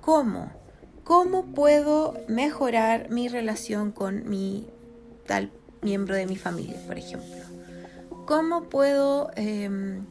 cómo, 0.00 0.50
cómo 1.04 1.46
puedo 1.46 2.14
mejorar 2.28 3.10
mi 3.10 3.28
relación 3.28 3.92
con 3.92 4.28
mi 4.28 4.66
tal 5.26 5.50
miembro 5.80 6.14
de 6.14 6.26
mi 6.26 6.36
familia, 6.36 6.76
por 6.86 6.98
ejemplo. 6.98 7.36
¿Cómo 8.26 8.64
puedo 8.64 9.30
em, 9.36 10.04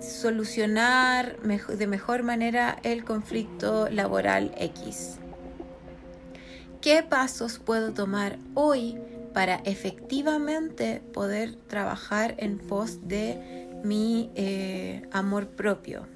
solucionar 0.00 1.38
de 1.40 1.86
mejor 1.86 2.22
manera 2.22 2.78
el 2.82 3.04
conflicto 3.04 3.88
laboral 3.90 4.54
X? 4.56 5.16
¿Qué 6.80 7.02
pasos 7.02 7.58
puedo 7.58 7.92
tomar 7.92 8.38
hoy 8.54 8.98
para 9.36 9.56
efectivamente 9.66 11.02
poder 11.12 11.56
trabajar 11.66 12.36
en 12.38 12.56
pos 12.56 13.06
de 13.06 13.68
mi 13.84 14.30
eh, 14.34 15.06
amor 15.12 15.48
propio 15.48 16.06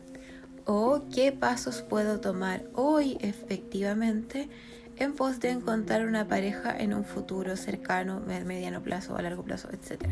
o 0.65 1.03
qué 1.15 1.31
pasos 1.31 1.83
puedo 1.83 2.21
tomar 2.21 2.65
hoy 2.73 3.19
efectivamente 3.21 4.49
en 4.97 5.13
pos 5.13 5.39
de 5.39 5.51
encontrar 5.51 6.07
una 6.07 6.29
pareja 6.29 6.75
en 6.75 6.95
un 6.95 7.05
futuro 7.05 7.59
cercano, 7.59 8.23
mediano 8.47 8.83
plazo, 8.83 9.15
a 9.19 9.21
largo 9.21 9.43
plazo, 9.43 9.69
etc. 9.71 10.03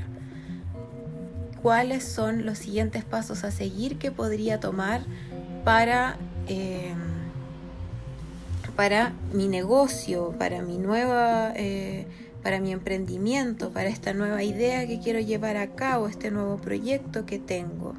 ¿Cuáles 1.63 2.05
son 2.05 2.45
los 2.45 2.59
siguientes 2.59 3.05
pasos 3.05 3.43
a 3.43 3.51
seguir 3.51 3.97
que 3.97 4.11
podría 4.11 4.61
tomar 4.61 5.01
para, 5.65 6.19
em, 6.47 6.99
para 8.77 9.15
mi 9.33 9.49
negocio, 9.49 10.35
para 10.39 10.61
mi 10.61 10.77
nueva... 10.77 11.55
Eh, 11.57 12.07
para 12.43 12.61
mi 12.61 12.73
emprendimiento, 12.73 13.71
para 13.71 13.89
esta 13.89 14.13
nueva 14.13 14.43
idea 14.43 14.87
que 14.87 15.01
quiero 15.01 15.21
llevar 15.21 15.57
a 15.57 15.75
cabo, 15.75 16.09
este 16.09 16.31
nuevo 16.31 16.57
proyecto 16.59 17.27
que 17.27 17.39
tengo. 17.39 17.95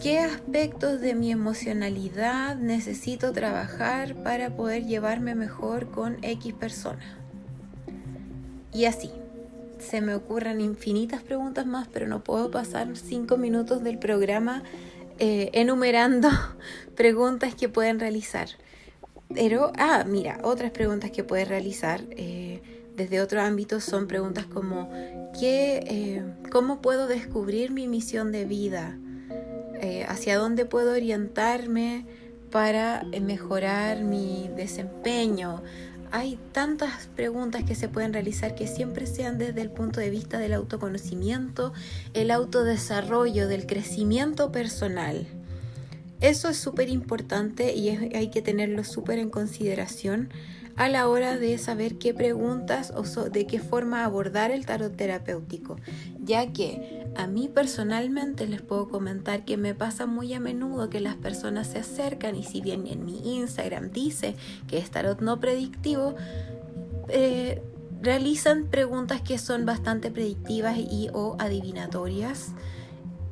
¿Qué 0.00 0.18
aspectos 0.18 1.00
de 1.00 1.14
mi 1.14 1.32
emocionalidad 1.32 2.56
necesito 2.56 3.32
trabajar 3.32 4.14
para 4.22 4.54
poder 4.54 4.84
llevarme 4.84 5.34
mejor 5.34 5.90
con 5.90 6.18
X 6.22 6.52
persona? 6.52 7.18
Y 8.72 8.84
así. 8.84 9.10
Se 9.78 10.00
me 10.00 10.14
ocurren 10.14 10.60
infinitas 10.60 11.22
preguntas 11.22 11.66
más, 11.66 11.88
pero 11.88 12.06
no 12.06 12.24
puedo 12.24 12.50
pasar 12.50 12.96
cinco 12.96 13.36
minutos 13.36 13.82
del 13.82 13.98
programa 13.98 14.62
eh, 15.18 15.50
enumerando 15.52 16.28
preguntas 16.96 17.54
que 17.54 17.68
pueden 17.68 18.00
realizar. 18.00 18.48
Pero, 19.32 19.72
ah, 19.78 20.04
mira, 20.06 20.38
otras 20.42 20.70
preguntas 20.70 21.10
que 21.10 21.24
puedes 21.24 21.48
realizar. 21.48 22.02
Eh, 22.10 22.62
desde 22.96 23.20
otro 23.20 23.40
ámbito 23.40 23.80
son 23.80 24.06
preguntas 24.06 24.46
como 24.46 24.90
¿qué, 25.38 25.84
eh, 25.86 26.22
¿cómo 26.50 26.80
puedo 26.80 27.06
descubrir 27.06 27.70
mi 27.70 27.88
misión 27.88 28.32
de 28.32 28.44
vida? 28.44 28.98
Eh, 29.80 30.04
¿Hacia 30.08 30.38
dónde 30.38 30.64
puedo 30.64 30.92
orientarme 30.92 32.06
para 32.50 33.04
mejorar 33.20 34.02
mi 34.02 34.48
desempeño? 34.56 35.62
Hay 36.12 36.38
tantas 36.52 37.08
preguntas 37.16 37.64
que 37.64 37.74
se 37.74 37.88
pueden 37.88 38.12
realizar 38.12 38.54
que 38.54 38.68
siempre 38.68 39.06
sean 39.06 39.36
desde 39.36 39.62
el 39.62 39.70
punto 39.70 39.98
de 39.98 40.10
vista 40.10 40.38
del 40.38 40.52
autoconocimiento, 40.52 41.72
el 42.12 42.30
autodesarrollo, 42.30 43.48
del 43.48 43.66
crecimiento 43.66 44.52
personal. 44.52 45.26
Eso 46.20 46.48
es 46.48 46.56
súper 46.56 46.88
importante 46.88 47.74
y 47.74 47.88
hay 47.88 48.30
que 48.30 48.42
tenerlo 48.42 48.84
súper 48.84 49.18
en 49.18 49.28
consideración 49.28 50.30
a 50.76 50.88
la 50.88 51.08
hora 51.08 51.36
de 51.36 51.56
saber 51.58 51.98
qué 51.98 52.14
preguntas 52.14 52.92
o 52.96 53.04
de 53.30 53.46
qué 53.46 53.60
forma 53.60 54.04
abordar 54.04 54.50
el 54.50 54.66
tarot 54.66 54.96
terapéutico, 54.96 55.76
ya 56.22 56.52
que 56.52 57.06
a 57.16 57.26
mí 57.26 57.48
personalmente 57.48 58.46
les 58.46 58.60
puedo 58.60 58.88
comentar 58.88 59.44
que 59.44 59.56
me 59.56 59.74
pasa 59.74 60.06
muy 60.06 60.32
a 60.34 60.40
menudo 60.40 60.90
que 60.90 61.00
las 61.00 61.14
personas 61.14 61.68
se 61.68 61.78
acercan 61.78 62.34
y 62.34 62.42
si 62.42 62.60
bien 62.60 62.86
en 62.86 63.04
mi 63.04 63.36
Instagram 63.36 63.90
dice 63.90 64.34
que 64.66 64.78
es 64.78 64.90
tarot 64.90 65.20
no 65.20 65.38
predictivo, 65.38 66.16
eh, 67.08 67.62
realizan 68.02 68.64
preguntas 68.64 69.22
que 69.22 69.38
son 69.38 69.64
bastante 69.64 70.10
predictivas 70.10 70.76
y 70.76 71.08
o 71.12 71.36
adivinatorias 71.38 72.52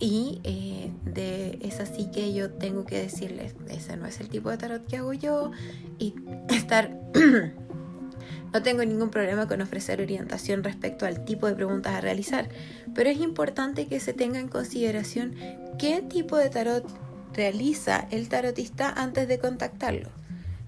y 0.03 0.41
eh, 0.43 0.91
de, 1.05 1.61
es 1.63 1.79
así 1.79 2.11
que 2.11 2.35
yo 2.35 2.51
tengo 2.51 2.85
que 2.85 3.01
decirles, 3.01 3.55
ese 3.69 3.97
no 3.97 4.07
es 4.07 4.19
el 4.19 4.29
tipo 4.29 4.51
de 4.51 4.59
tarot 4.59 4.85
que 4.85 4.97
hago 4.97 5.13
yo 5.13 5.53
y 5.99 6.15
estar... 6.51 6.91
no 8.53 8.63
tengo 8.63 8.85
ningún 8.85 9.11
problema 9.11 9.47
con 9.47 9.61
ofrecer 9.63 10.01
orientación 10.01 10.65
respecto 10.65 11.07
al 11.07 11.25
tipo 11.25 11.47
de 11.47 11.55
preguntas 11.55 11.95
a 11.95 12.01
realizar, 12.01 12.49
pero 12.97 13.11
es 13.11 13.19
importante 13.21 13.87
que 13.87 14.01
se 14.01 14.13
tenga 14.13 14.41
en 14.41 14.49
consideración 14.49 15.37
qué 15.79 16.03
tipo 16.03 16.37
de 16.37 16.51
tarot 16.51 16.85
realiza 17.33 18.09
el 18.11 18.29
tarotista 18.29 18.91
antes 18.91 19.29
de 19.29 19.39
contactarlo. 19.39 20.11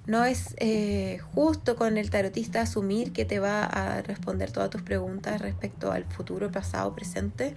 No 0.07 0.25
es 0.25 0.55
eh, 0.59 1.19
justo 1.35 1.75
con 1.75 1.99
el 1.99 2.11
tarotista 2.11 2.61
asumir 2.61 3.13
que 3.13 3.25
te 3.25 3.41
va 3.41 3.65
a 3.65 4.01
responder 4.03 4.53
todas 4.53 4.71
tus 4.71 4.83
preguntas 4.83 5.41
respecto 5.41 5.91
al 5.91 6.05
futuro, 6.05 6.53
pasado, 6.53 6.95
presente, 6.95 7.55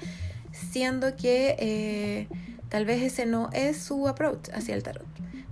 siendo 0.71 1.15
que 1.15 1.55
eh, 1.59 2.27
tal 2.69 2.85
vez 2.85 3.01
ese 3.01 3.25
no 3.25 3.49
es 3.53 3.77
su 3.77 4.07
approach 4.07 4.49
hacia 4.53 4.75
el 4.75 4.83
tarot. 4.83 5.05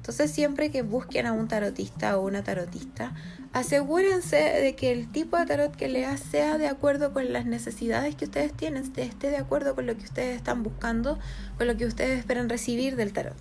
Entonces 0.06 0.30
siempre 0.30 0.70
que 0.70 0.84
busquen 0.84 1.26
a 1.26 1.34
un 1.34 1.48
tarotista 1.48 2.18
o 2.18 2.28
una 2.28 2.44
tarotista, 2.44 3.16
asegúrense 3.54 4.36
de 4.36 4.76
que 4.76 4.92
el 4.92 5.12
tipo 5.12 5.36
de 5.36 5.48
tarot 5.48 5.76
que 5.76 5.88
leas 5.88 6.20
sea 6.20 6.60
de 6.60 6.68
acuerdo 6.68 7.12
con 7.12 7.34
las 7.34 7.48
necesidades 7.48 8.16
que 8.16 8.26
ustedes 8.26 8.54
tienen, 8.54 8.84
esté 8.98 9.32
de 9.32 9.38
acuerdo 9.38 9.74
con 9.74 9.88
lo 9.88 9.98
que 9.98 10.04
ustedes 10.04 10.36
están 10.36 10.62
buscando, 10.62 11.18
con 11.58 11.66
lo 11.66 11.76
que 11.76 11.88
ustedes 11.88 12.20
esperan 12.20 12.50
recibir 12.50 12.96
del 12.98 13.14
tarot. 13.14 13.36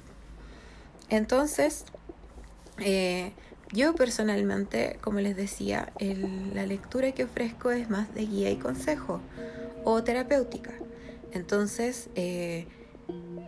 Entonces, 1.11 1.85
eh, 2.78 3.33
yo 3.73 3.94
personalmente, 3.94 4.99
como 5.00 5.21
les 5.21 5.37
decía, 5.37 5.92
la 6.54 6.64
lectura 6.64 7.12
que 7.12 7.25
ofrezco 7.25 7.73
es 7.73 7.90
más 7.90 8.14
de 8.14 8.25
guía 8.25 8.50
y 8.50 8.56
consejo 8.56 9.21
o 9.85 10.02
terapéutica. 10.02 10.71
Entonces, 11.35 12.09
eh, 12.14 12.67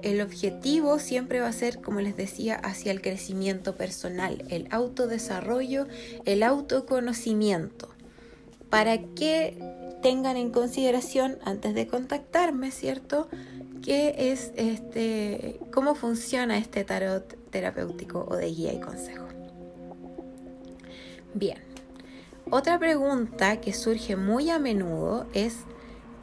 el 0.03 0.21
objetivo 0.21 0.99
siempre 0.99 1.41
va 1.41 1.49
a 1.49 1.53
ser, 1.53 1.81
como 1.81 2.01
les 2.01 2.17
decía, 2.17 2.57
hacia 2.57 2.93
el 2.93 3.01
crecimiento 3.01 3.77
personal, 3.77 4.45
el 4.51 4.69
autodesarrollo, 4.71 5.87
el 6.25 6.43
autoconocimiento, 6.43 7.89
para 8.69 8.99
que 8.99 9.57
tengan 10.03 10.37
en 10.37 10.51
consideración 10.51 11.39
antes 11.45 11.75
de 11.75 11.87
contactarme, 11.87 12.71
¿cierto? 12.71 13.29
¿Qué 13.83 14.33
es 14.33 14.53
este, 14.57 15.61
cómo 15.73 15.95
funciona 15.95 16.59
este 16.59 16.85
tarot 16.85 17.37
terapéutico 17.51 18.27
o 18.29 18.37
de 18.37 18.47
guía 18.47 18.73
y 18.73 18.81
consejo? 18.81 19.27
Bien. 21.35 21.59
Otra 22.51 22.79
pregunta 22.79 23.61
que 23.61 23.73
surge 23.73 24.17
muy 24.17 24.51
a 24.51 24.59
menudo 24.59 25.27
es 25.35 25.57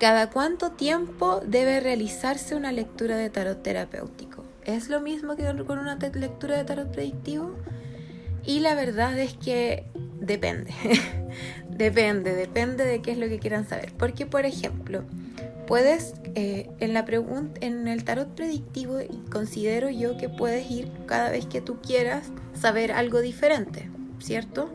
¿Cada 0.03 0.29
cuánto 0.29 0.71
tiempo 0.73 1.39
debe 1.47 1.79
realizarse 1.79 2.55
una 2.55 2.73
lectura 2.73 3.15
de 3.15 3.29
tarot 3.29 3.63
terapéutico? 3.63 4.43
¿Es 4.65 4.89
lo 4.89 4.99
mismo 4.99 5.37
que 5.37 5.45
con 5.65 5.79
una 5.79 5.95
lectura 5.95 6.57
de 6.57 6.65
tarot 6.65 6.91
predictivo? 6.91 7.55
Y 8.43 8.59
la 8.59 8.75
verdad 8.75 9.17
es 9.17 9.33
que 9.35 9.85
depende. 10.19 10.73
depende, 11.69 12.35
depende 12.35 12.83
de 12.83 13.01
qué 13.01 13.13
es 13.13 13.17
lo 13.17 13.29
que 13.29 13.39
quieran 13.39 13.65
saber. 13.65 13.93
Porque, 13.97 14.25
por 14.25 14.45
ejemplo, 14.45 15.05
puedes, 15.67 16.15
eh, 16.35 16.69
en, 16.81 16.93
la 16.93 17.05
en 17.61 17.87
el 17.87 18.03
tarot 18.03 18.27
predictivo, 18.35 18.97
considero 19.31 19.89
yo 19.89 20.17
que 20.17 20.27
puedes 20.27 20.69
ir 20.69 20.91
cada 21.05 21.29
vez 21.29 21.45
que 21.45 21.61
tú 21.61 21.79
quieras 21.79 22.29
saber 22.59 22.91
algo 22.91 23.21
diferente, 23.21 23.89
¿cierto? 24.19 24.69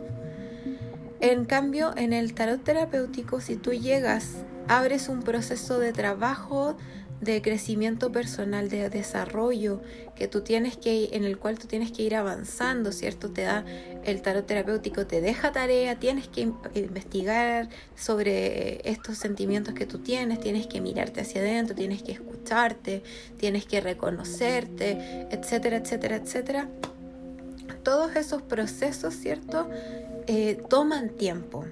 En 1.20 1.44
cambio, 1.44 1.92
en 1.98 2.14
el 2.14 2.32
tarot 2.32 2.64
terapéutico, 2.64 3.42
si 3.42 3.56
tú 3.56 3.74
llegas, 3.74 4.46
abres 4.68 5.08
un 5.08 5.22
proceso 5.22 5.78
de 5.78 5.92
trabajo, 5.92 6.76
de 7.20 7.42
crecimiento 7.42 8.12
personal, 8.12 8.68
de 8.68 8.88
desarrollo, 8.90 9.80
que 10.14 10.28
tú 10.28 10.42
tienes 10.42 10.76
que, 10.76 11.10
en 11.12 11.24
el 11.24 11.38
cual 11.38 11.58
tú 11.58 11.66
tienes 11.66 11.90
que 11.90 12.02
ir 12.02 12.14
avanzando, 12.14 12.92
¿cierto? 12.92 13.30
Te 13.30 13.42
da 13.42 13.64
el 14.04 14.22
tarot 14.22 14.46
terapéutico, 14.46 15.06
te 15.06 15.20
deja 15.20 15.50
tarea, 15.50 15.98
tienes 15.98 16.28
que 16.28 16.52
investigar 16.74 17.68
sobre 17.96 18.88
estos 18.88 19.18
sentimientos 19.18 19.74
que 19.74 19.86
tú 19.86 19.98
tienes, 19.98 20.38
tienes 20.38 20.66
que 20.66 20.80
mirarte 20.80 21.22
hacia 21.22 21.40
adentro, 21.40 21.74
tienes 21.74 22.02
que 22.02 22.12
escucharte, 22.12 23.02
tienes 23.36 23.66
que 23.66 23.80
reconocerte, 23.80 25.26
etcétera, 25.30 25.78
etcétera, 25.78 26.16
etcétera. 26.16 26.68
Todos 27.82 28.14
esos 28.16 28.42
procesos, 28.42 29.14
¿cierto? 29.14 29.68
Eh, 30.26 30.62
toman 30.68 31.08
tiempo. 31.10 31.64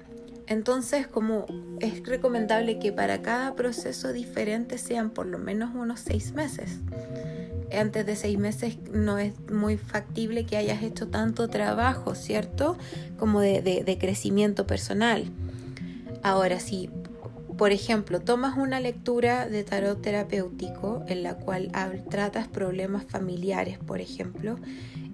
Entonces, 0.47 1.07
como 1.07 1.45
es 1.81 2.05
recomendable 2.05 2.79
que 2.79 2.93
para 2.93 3.21
cada 3.21 3.53
proceso 3.55 4.13
diferente 4.13 4.77
sean 4.77 5.09
por 5.09 5.25
lo 5.25 5.37
menos 5.37 5.75
unos 5.75 5.99
seis 5.99 6.33
meses. 6.33 6.79
Antes 7.77 8.05
de 8.05 8.15
seis 8.15 8.39
meses 8.39 8.77
no 8.93 9.17
es 9.17 9.33
muy 9.51 9.75
factible 9.77 10.45
que 10.45 10.55
hayas 10.55 10.81
hecho 10.83 11.09
tanto 11.09 11.49
trabajo, 11.49 12.15
¿cierto? 12.15 12.77
Como 13.17 13.41
de, 13.41 13.97
crecimiento 13.99 14.65
personal. 14.65 15.25
Ahora, 16.23 16.61
si, 16.61 16.89
por 17.57 17.73
ejemplo, 17.73 18.21
tomas 18.21 18.57
una 18.57 18.79
lectura 18.79 19.49
de 19.49 19.65
tarot 19.65 20.01
terapéutico 20.01 21.03
en 21.09 21.23
la 21.23 21.35
cual 21.35 21.71
tratas 22.09 22.47
problemas 22.47 23.03
familiares, 23.05 23.79
por 23.79 23.99
ejemplo, 23.99 24.57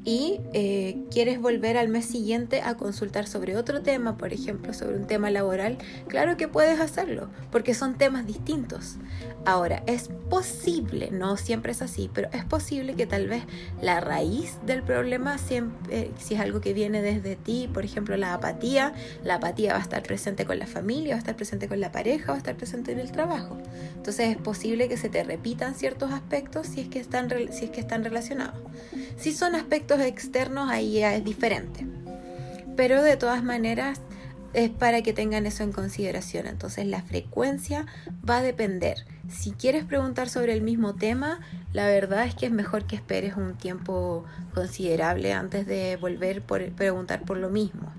y 0.05 0.41
eh, 0.53 0.97
quieres 1.09 1.39
volver 1.39 1.77
al 1.77 1.87
mes 1.87 2.05
siguiente 2.05 2.61
a 2.61 2.75
consultar 2.75 3.27
sobre 3.27 3.55
otro 3.55 3.81
tema, 3.81 4.17
por 4.17 4.33
ejemplo, 4.33 4.73
sobre 4.73 4.97
un 4.97 5.07
tema 5.07 5.31
laboral, 5.31 5.77
claro 6.07 6.35
que 6.35 6.47
puedes 6.47 6.79
hacerlo, 6.79 7.29
porque 7.51 7.73
son 7.73 7.97
temas 7.97 8.25
distintos. 8.25 8.97
Ahora, 9.45 9.83
es 9.87 10.09
posible, 10.29 11.09
no 11.11 11.37
siempre 11.37 11.71
es 11.73 11.81
así, 11.81 12.09
pero 12.13 12.29
es 12.33 12.45
posible 12.45 12.95
que 12.95 13.05
tal 13.05 13.27
vez 13.27 13.43
la 13.81 13.99
raíz 13.99 14.57
del 14.65 14.83
problema, 14.83 15.37
siempre, 15.37 16.11
si 16.17 16.35
es 16.35 16.39
algo 16.39 16.61
que 16.61 16.73
viene 16.73 17.01
desde 17.01 17.35
ti, 17.35 17.69
por 17.73 17.85
ejemplo, 17.85 18.17
la 18.17 18.33
apatía, 18.33 18.93
la 19.23 19.35
apatía 19.35 19.73
va 19.73 19.79
a 19.79 19.81
estar 19.81 20.03
presente 20.03 20.45
con 20.45 20.59
la 20.59 20.67
familia, 20.67 21.13
va 21.13 21.17
a 21.17 21.19
estar 21.19 21.35
presente 21.35 21.67
con 21.67 21.79
la 21.79 21.91
pareja, 21.91 22.27
va 22.27 22.35
a 22.35 22.37
estar 22.37 22.55
presente 22.55 22.91
en 22.91 22.99
el 22.99 23.11
trabajo. 23.11 23.57
Entonces 23.95 24.29
es 24.29 24.37
posible 24.37 24.87
que 24.89 24.97
se 24.97 25.09
te 25.09 25.23
repitan 25.23 25.75
ciertos 25.75 26.11
aspectos 26.11 26.67
si 26.67 26.81
es 26.81 26.87
que 26.87 26.99
están, 26.99 27.29
si 27.51 27.65
es 27.65 27.71
que 27.71 27.79
están 27.79 28.03
relacionados. 28.03 28.59
Si 29.17 29.31
son 29.31 29.55
aspectos 29.55 29.92
externos 30.01 30.69
ahí 30.69 30.93
ya 30.93 31.15
es 31.15 31.23
diferente. 31.23 31.85
Pero 32.75 33.03
de 33.03 33.17
todas 33.17 33.43
maneras 33.43 34.01
es 34.53 34.69
para 34.69 35.01
que 35.01 35.13
tengan 35.13 35.45
eso 35.45 35.63
en 35.63 35.71
consideración. 35.71 36.47
Entonces 36.47 36.85
la 36.85 37.01
frecuencia 37.01 37.85
va 38.27 38.37
a 38.37 38.41
depender. 38.41 39.05
Si 39.29 39.51
quieres 39.51 39.83
preguntar 39.83 40.29
sobre 40.29 40.53
el 40.53 40.61
mismo 40.61 40.93
tema, 40.93 41.39
la 41.71 41.87
verdad 41.87 42.25
es 42.25 42.35
que 42.35 42.45
es 42.45 42.51
mejor 42.51 42.85
que 42.85 42.95
esperes 42.95 43.35
un 43.35 43.55
tiempo 43.55 44.25
considerable 44.53 45.33
antes 45.33 45.65
de 45.65 45.97
volver 45.97 46.41
por 46.41 46.71
preguntar 46.71 47.23
por 47.23 47.37
lo 47.37 47.49
mismo. 47.49 47.91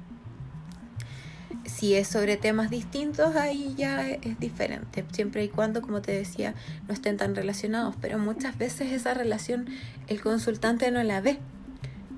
Si 1.65 1.95
es 1.95 2.09
sobre 2.09 2.37
temas 2.37 2.71
distintos, 2.71 3.37
ahí 3.37 3.75
ya 3.77 4.09
es 4.09 4.39
diferente, 4.39 5.05
siempre 5.13 5.45
y 5.45 5.49
cuando, 5.49 5.81
como 5.81 6.03
te 6.03 6.13
decía, 6.13 6.55
no 6.87 6.95
estén 6.95 7.17
tan 7.17 7.35
relacionados. 7.35 7.97
Pero 8.01 8.19
muchas 8.19 8.59
veces 8.59 8.93
esa 8.93 9.15
relación 9.15 9.67
el 10.07 10.21
consultante 10.21 10.91
no 10.91 11.03
la 11.03 11.21
ve 11.21 11.39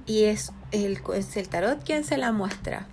y 0.07 0.25
es 0.25 0.53
el, 0.71 1.01
el 1.35 1.49
tarot 1.49 1.85
quien 1.85 2.05
se 2.05 2.17
la 2.17 2.33
muestra. 2.33 2.87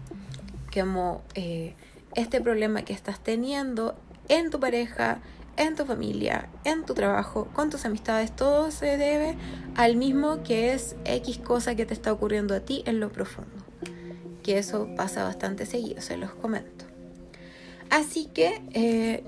Como 0.73 1.21
eh, 1.36 1.76
este 2.15 2.41
problema 2.41 2.84
que 2.84 2.93
estás 2.93 3.19
teniendo 3.19 3.95
en 4.28 4.49
tu 4.49 4.60
pareja, 4.60 5.19
en 5.56 5.76
tu 5.76 5.86
familia, 5.86 6.49
en 6.63 6.84
tu 6.86 6.93
trabajo, 6.93 7.47
con 7.54 7.69
tus 7.69 7.86
amistades, 7.86 8.36
todo 8.36 8.71
se 8.71 8.97
debe 8.97 9.36
al 9.76 9.95
mismo 9.95 10.43
que 10.43 10.73
es 10.73 10.95
X 11.06 11.38
cosa 11.38 11.76
que 11.76 11.86
te 11.86 11.93
está 11.93 12.12
ocurriendo 12.12 12.56
a 12.56 12.62
ti 12.62 12.84
en 12.86 12.99
lo 12.99 13.12
profundo. 13.12 13.52
Que 14.41 14.58
eso 14.58 14.89
pasa 14.97 15.23
bastante 15.23 15.65
seguido, 15.65 16.02
se 16.02 16.17
los 16.17 16.32
comento. 16.32 16.86
Así 17.89 18.26
que 18.26 18.62
eh, 18.73 19.23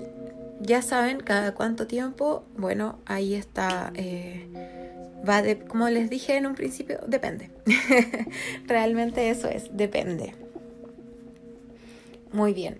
ya 0.60 0.82
saben 0.82 1.20
cada 1.20 1.54
cuánto 1.54 1.86
tiempo, 1.86 2.44
bueno, 2.56 2.98
ahí 3.06 3.34
está 3.34 3.92
eh, 3.94 4.48
Va 5.28 5.42
de, 5.42 5.58
como 5.58 5.88
les 5.88 6.10
dije 6.10 6.36
en 6.36 6.46
un 6.46 6.54
principio, 6.54 7.00
depende. 7.06 7.50
Realmente 8.66 9.30
eso 9.30 9.48
es, 9.48 9.76
depende. 9.76 10.34
Muy 12.32 12.52
bien. 12.52 12.78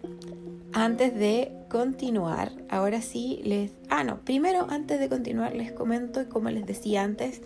Antes 0.72 1.14
de 1.14 1.52
continuar, 1.68 2.52
ahora 2.68 3.00
sí 3.00 3.40
les... 3.44 3.72
Ah, 3.88 4.04
no, 4.04 4.20
primero 4.24 4.66
antes 4.68 5.00
de 5.00 5.08
continuar 5.08 5.54
les 5.54 5.72
comento, 5.72 6.28
como 6.28 6.50
les 6.50 6.66
decía 6.66 7.02
antes, 7.02 7.40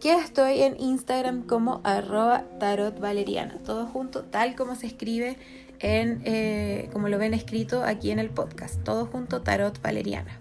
que 0.00 0.12
estoy 0.12 0.60
en 0.60 0.78
Instagram 0.78 1.46
como 1.46 1.80
arroba 1.84 2.44
tarotvaleriana. 2.60 3.58
Todo 3.64 3.86
junto, 3.86 4.24
tal 4.24 4.54
como 4.54 4.74
se 4.76 4.86
escribe 4.86 5.36
en, 5.80 6.22
eh, 6.24 6.88
como 6.92 7.08
lo 7.08 7.18
ven 7.18 7.34
escrito 7.34 7.82
aquí 7.82 8.10
en 8.10 8.18
el 8.18 8.30
podcast. 8.30 8.82
Todo 8.82 9.06
junto, 9.06 9.42
tarot 9.42 9.80
valeriana. 9.80 10.38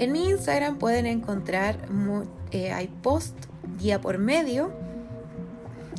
En 0.00 0.12
mi 0.12 0.30
Instagram 0.30 0.78
pueden 0.78 1.04
encontrar, 1.04 1.76
eh, 2.52 2.72
hay 2.72 2.88
post 3.02 3.36
día 3.78 4.00
por 4.00 4.16
medio, 4.16 4.72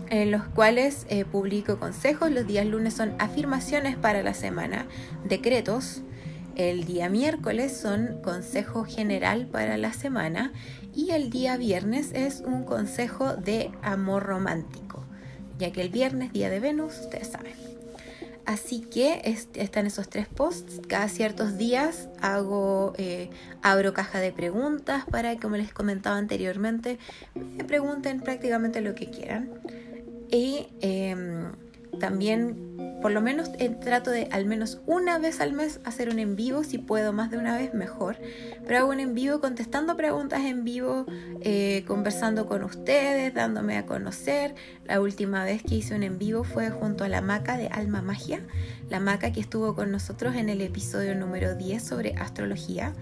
en 0.10 0.32
los 0.32 0.44
cuales 0.48 1.06
eh, 1.10 1.24
publico 1.24 1.78
consejos. 1.78 2.32
Los 2.32 2.48
días 2.48 2.66
lunes 2.66 2.96
son 2.96 3.14
afirmaciones 3.20 3.96
para 3.98 4.24
la 4.24 4.34
semana, 4.34 4.88
decretos. 5.24 6.02
El 6.56 6.86
día 6.86 7.10
miércoles 7.10 7.78
son 7.78 8.20
consejo 8.24 8.86
general 8.86 9.46
para 9.46 9.78
la 9.78 9.94
semana 9.94 10.52
y 10.96 11.12
el 11.12 11.30
día 11.30 11.56
viernes 11.58 12.12
es 12.14 12.42
un 12.44 12.64
consejo 12.64 13.36
de 13.36 13.70
amor 13.84 14.24
romántico, 14.24 15.06
ya 15.60 15.72
que 15.72 15.82
el 15.82 15.90
viernes, 15.90 16.34
día 16.34 16.50
de 16.50 16.60
Venus, 16.60 17.02
ustedes 17.02 17.28
saben. 17.28 17.71
Así 18.52 18.82
que 18.82 19.22
están 19.54 19.86
esos 19.86 20.10
tres 20.10 20.28
posts. 20.28 20.82
Cada 20.86 21.08
ciertos 21.08 21.58
días 21.58 22.10
hago, 22.20 22.94
eh, 22.98 23.30
abro 23.62 23.94
caja 23.94 24.20
de 24.20 24.34
preguntas 24.34 25.06
para, 25.10 25.38
como 25.38 25.56
les 25.56 25.72
comentaba 25.72 26.18
anteriormente, 26.18 27.00
me 27.34 27.64
pregunten 27.64 28.20
prácticamente 28.20 28.82
lo 28.82 28.94
que 28.94 29.10
quieran. 29.10 29.52
Y 30.30 30.68
em, 30.82 31.54
también 32.00 32.72
por 33.02 33.12
lo 33.12 33.22
menos 33.22 33.50
eh, 33.58 33.70
trato 33.70 34.12
de 34.12 34.28
al 34.32 34.46
menos 34.46 34.80
una 34.86 35.18
vez 35.18 35.42
al 35.42 35.54
mes 35.54 35.80
hacer 35.84 36.10
un 36.10 36.20
en 36.20 36.36
vivo, 36.36 36.64
si 36.64 36.78
puedo 36.78 37.14
más 37.14 37.32
de 37.32 37.38
una 37.38 37.58
vez 37.58 37.74
mejor, 37.74 38.18
pero 38.66 38.80
hago 38.80 38.90
un 38.92 39.00
en 39.00 39.16
vivo 39.16 39.42
contestando 39.42 39.98
preguntas 39.98 40.42
en 40.42 40.64
vivo, 40.64 41.06
eh, 41.42 41.84
conversando 41.88 42.46
con 42.46 42.64
ustedes, 42.64 43.34
dándome 43.34 43.78
a 43.78 43.86
conocer. 43.86 44.54
La 44.86 45.02
última 45.02 45.44
vez 45.44 45.64
que 45.64 45.76
hice 45.76 45.96
un 45.96 46.04
en 46.04 46.20
vivo 46.20 46.44
fue 46.44 46.70
junto 46.70 47.04
a 47.04 47.10
la 47.10 47.22
maca 47.22 47.58
de 47.58 47.68
Alma 47.68 48.02
Magia, 48.02 48.42
la 48.90 49.00
maca 49.00 49.32
que 49.32 49.42
estuvo 49.42 49.74
con 49.74 49.92
nosotros 49.92 50.36
en 50.36 50.50
el 50.50 50.62
episodio 50.62 51.16
número 51.16 51.56
10 51.56 51.84
sobre 51.84 52.14
astrología 52.14 52.94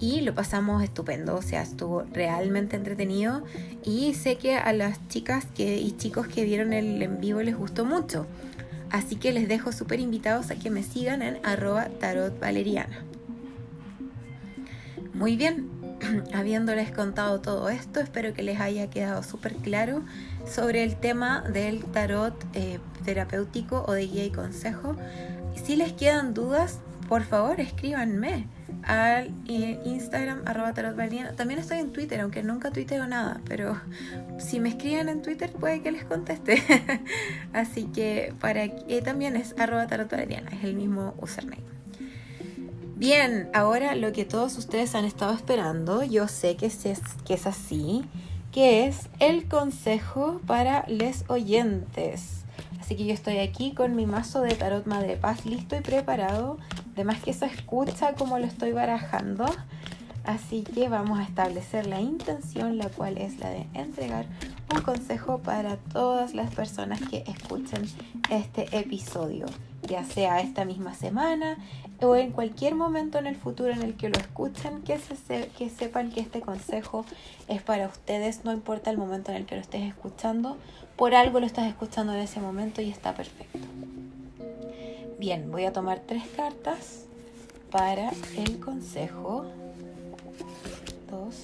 y 0.00 0.20
lo 0.20 0.34
pasamos 0.34 0.82
estupendo, 0.82 1.36
o 1.36 1.42
sea, 1.42 1.62
estuvo 1.62 2.02
realmente 2.12 2.76
entretenido 2.76 3.42
y 3.84 4.14
sé 4.14 4.36
que 4.36 4.56
a 4.56 4.72
las 4.72 5.06
chicas 5.08 5.46
que, 5.56 5.78
y 5.78 5.92
chicos 5.96 6.28
que 6.28 6.44
vieron 6.44 6.72
el 6.72 7.02
en 7.02 7.20
vivo 7.20 7.42
les 7.42 7.56
gustó 7.56 7.84
mucho. 7.84 8.26
Así 8.90 9.16
que 9.16 9.32
les 9.32 9.48
dejo 9.48 9.72
súper 9.72 10.00
invitados 10.00 10.50
a 10.50 10.56
que 10.56 10.70
me 10.70 10.82
sigan 10.82 11.20
en 11.20 11.38
arroba 11.44 11.88
tarotvaleriana. 12.00 13.04
Muy 15.12 15.36
bien, 15.36 15.68
habiéndoles 16.32 16.90
contado 16.92 17.40
todo 17.40 17.68
esto, 17.68 18.00
espero 18.00 18.32
que 18.32 18.42
les 18.42 18.60
haya 18.60 18.88
quedado 18.88 19.22
súper 19.22 19.56
claro 19.56 20.02
sobre 20.46 20.84
el 20.84 20.96
tema 20.96 21.42
del 21.42 21.84
tarot 21.84 22.34
eh, 22.54 22.78
terapéutico 23.04 23.84
o 23.86 23.92
de 23.92 24.06
guía 24.06 24.24
y 24.24 24.30
consejo. 24.30 24.96
Si 25.64 25.76
les 25.76 25.92
quedan 25.92 26.34
dudas, 26.34 26.78
por 27.08 27.24
favor 27.24 27.60
escríbanme 27.60 28.46
al 28.88 29.30
eh, 29.46 29.78
Instagram 29.84 30.42
arroba 30.46 30.72
tarotvaleriana. 30.72 31.32
También 31.32 31.60
estoy 31.60 31.78
en 31.78 31.92
Twitter, 31.92 32.20
aunque 32.20 32.42
nunca 32.42 32.70
tuiteo 32.70 33.06
nada, 33.06 33.40
pero 33.46 33.78
si 34.38 34.58
me 34.58 34.70
escriben 34.70 35.08
en 35.08 35.22
Twitter 35.22 35.52
puede 35.52 35.82
que 35.82 35.92
les 35.92 36.04
conteste. 36.04 36.62
Así 37.52 37.84
que 37.84 38.34
para 38.40 38.68
que 38.68 39.02
también 39.02 39.36
es 39.36 39.54
arroba 39.58 39.86
tarotvaleriana, 39.86 40.50
es 40.50 40.64
el 40.64 40.74
mismo 40.74 41.14
username. 41.20 41.62
Bien, 42.96 43.48
ahora 43.54 43.94
lo 43.94 44.12
que 44.12 44.24
todos 44.24 44.58
ustedes 44.58 44.96
han 44.96 45.04
estado 45.04 45.32
esperando, 45.32 46.02
yo 46.02 46.26
sé 46.26 46.56
que 46.56 46.66
es, 46.66 46.78
que 47.24 47.34
es 47.34 47.46
así, 47.46 48.04
que 48.50 48.86
es 48.86 49.08
el 49.20 49.46
consejo 49.46 50.40
para 50.46 50.84
les 50.88 51.24
oyentes. 51.28 52.38
Así 52.80 52.96
que 52.96 53.04
yo 53.04 53.12
estoy 53.12 53.38
aquí 53.38 53.72
con 53.72 53.94
mi 53.94 54.06
mazo 54.06 54.40
de 54.40 54.54
tarot 54.54 54.86
Madre 54.86 55.16
Paz 55.16 55.44
listo 55.44 55.76
y 55.76 55.80
preparado. 55.80 56.56
Además 56.98 57.22
que 57.22 57.30
eso 57.30 57.44
escucha 57.44 58.14
como 58.14 58.40
lo 58.40 58.46
estoy 58.46 58.72
barajando. 58.72 59.46
Así 60.24 60.64
que 60.64 60.88
vamos 60.88 61.20
a 61.20 61.22
establecer 61.22 61.86
la 61.86 62.00
intención, 62.00 62.76
la 62.76 62.88
cual 62.88 63.18
es 63.18 63.38
la 63.38 63.50
de 63.50 63.68
entregar 63.72 64.26
un 64.74 64.80
consejo 64.80 65.38
para 65.38 65.76
todas 65.76 66.34
las 66.34 66.52
personas 66.52 67.00
que 67.08 67.22
escuchen 67.28 67.84
este 68.30 68.76
episodio, 68.76 69.46
ya 69.82 70.02
sea 70.02 70.40
esta 70.40 70.64
misma 70.64 70.92
semana 70.92 71.56
o 72.00 72.16
en 72.16 72.32
cualquier 72.32 72.74
momento 72.74 73.20
en 73.20 73.28
el 73.28 73.36
futuro 73.36 73.70
en 73.70 73.82
el 73.82 73.94
que 73.94 74.08
lo 74.08 74.18
escuchen, 74.18 74.82
que, 74.82 74.98
que 75.56 75.70
sepan 75.70 76.10
que 76.10 76.18
este 76.18 76.40
consejo 76.40 77.04
es 77.46 77.62
para 77.62 77.86
ustedes, 77.86 78.44
no 78.44 78.52
importa 78.52 78.90
el 78.90 78.98
momento 78.98 79.30
en 79.30 79.36
el 79.36 79.46
que 79.46 79.54
lo 79.54 79.60
estés 79.60 79.82
escuchando, 79.82 80.56
por 80.96 81.14
algo 81.14 81.38
lo 81.38 81.46
estás 81.46 81.68
escuchando 81.68 82.12
en 82.12 82.18
ese 82.18 82.40
momento 82.40 82.82
y 82.82 82.90
está 82.90 83.14
perfecto. 83.14 83.60
Bien, 85.18 85.50
voy 85.50 85.64
a 85.64 85.72
tomar 85.72 86.00
tres 86.06 86.22
cartas 86.36 87.06
para 87.70 88.12
el 88.36 88.60
consejo 88.60 89.46
dos, 91.10 91.34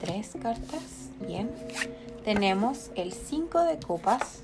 tres 0.00 0.32
cartas. 0.40 1.10
Bien. 1.26 1.50
Tenemos 2.24 2.90
el 2.94 3.12
5 3.12 3.60
de 3.64 3.78
copas, 3.78 4.42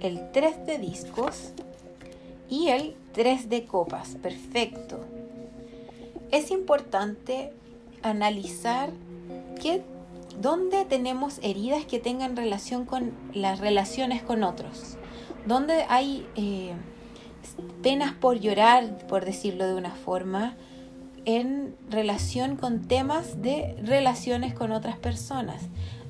el 0.00 0.30
3 0.32 0.66
de 0.66 0.78
discos 0.78 1.52
y 2.48 2.68
el 2.68 2.96
3 3.12 3.48
de 3.48 3.66
copas. 3.66 4.16
Perfecto. 4.22 5.04
Es 6.30 6.50
importante 6.50 7.52
analizar 8.02 8.90
dónde 10.40 10.84
tenemos 10.86 11.38
heridas 11.42 11.84
que 11.84 12.00
tengan 12.00 12.36
relación 12.36 12.84
con 12.84 13.12
las 13.32 13.60
relaciones 13.60 14.22
con 14.22 14.42
otros. 14.42 14.96
Dónde 15.46 15.84
hay 15.88 16.26
eh, 16.36 16.72
penas 17.82 18.12
por 18.12 18.38
llorar, 18.38 18.98
por 19.08 19.24
decirlo 19.24 19.66
de 19.66 19.74
una 19.74 19.90
forma, 19.90 20.54
en 21.24 21.74
relación 21.90 22.56
con 22.56 22.82
temas 22.82 23.42
de 23.42 23.76
relaciones 23.82 24.54
con 24.54 24.72
otras 24.72 24.96
personas, 24.96 25.62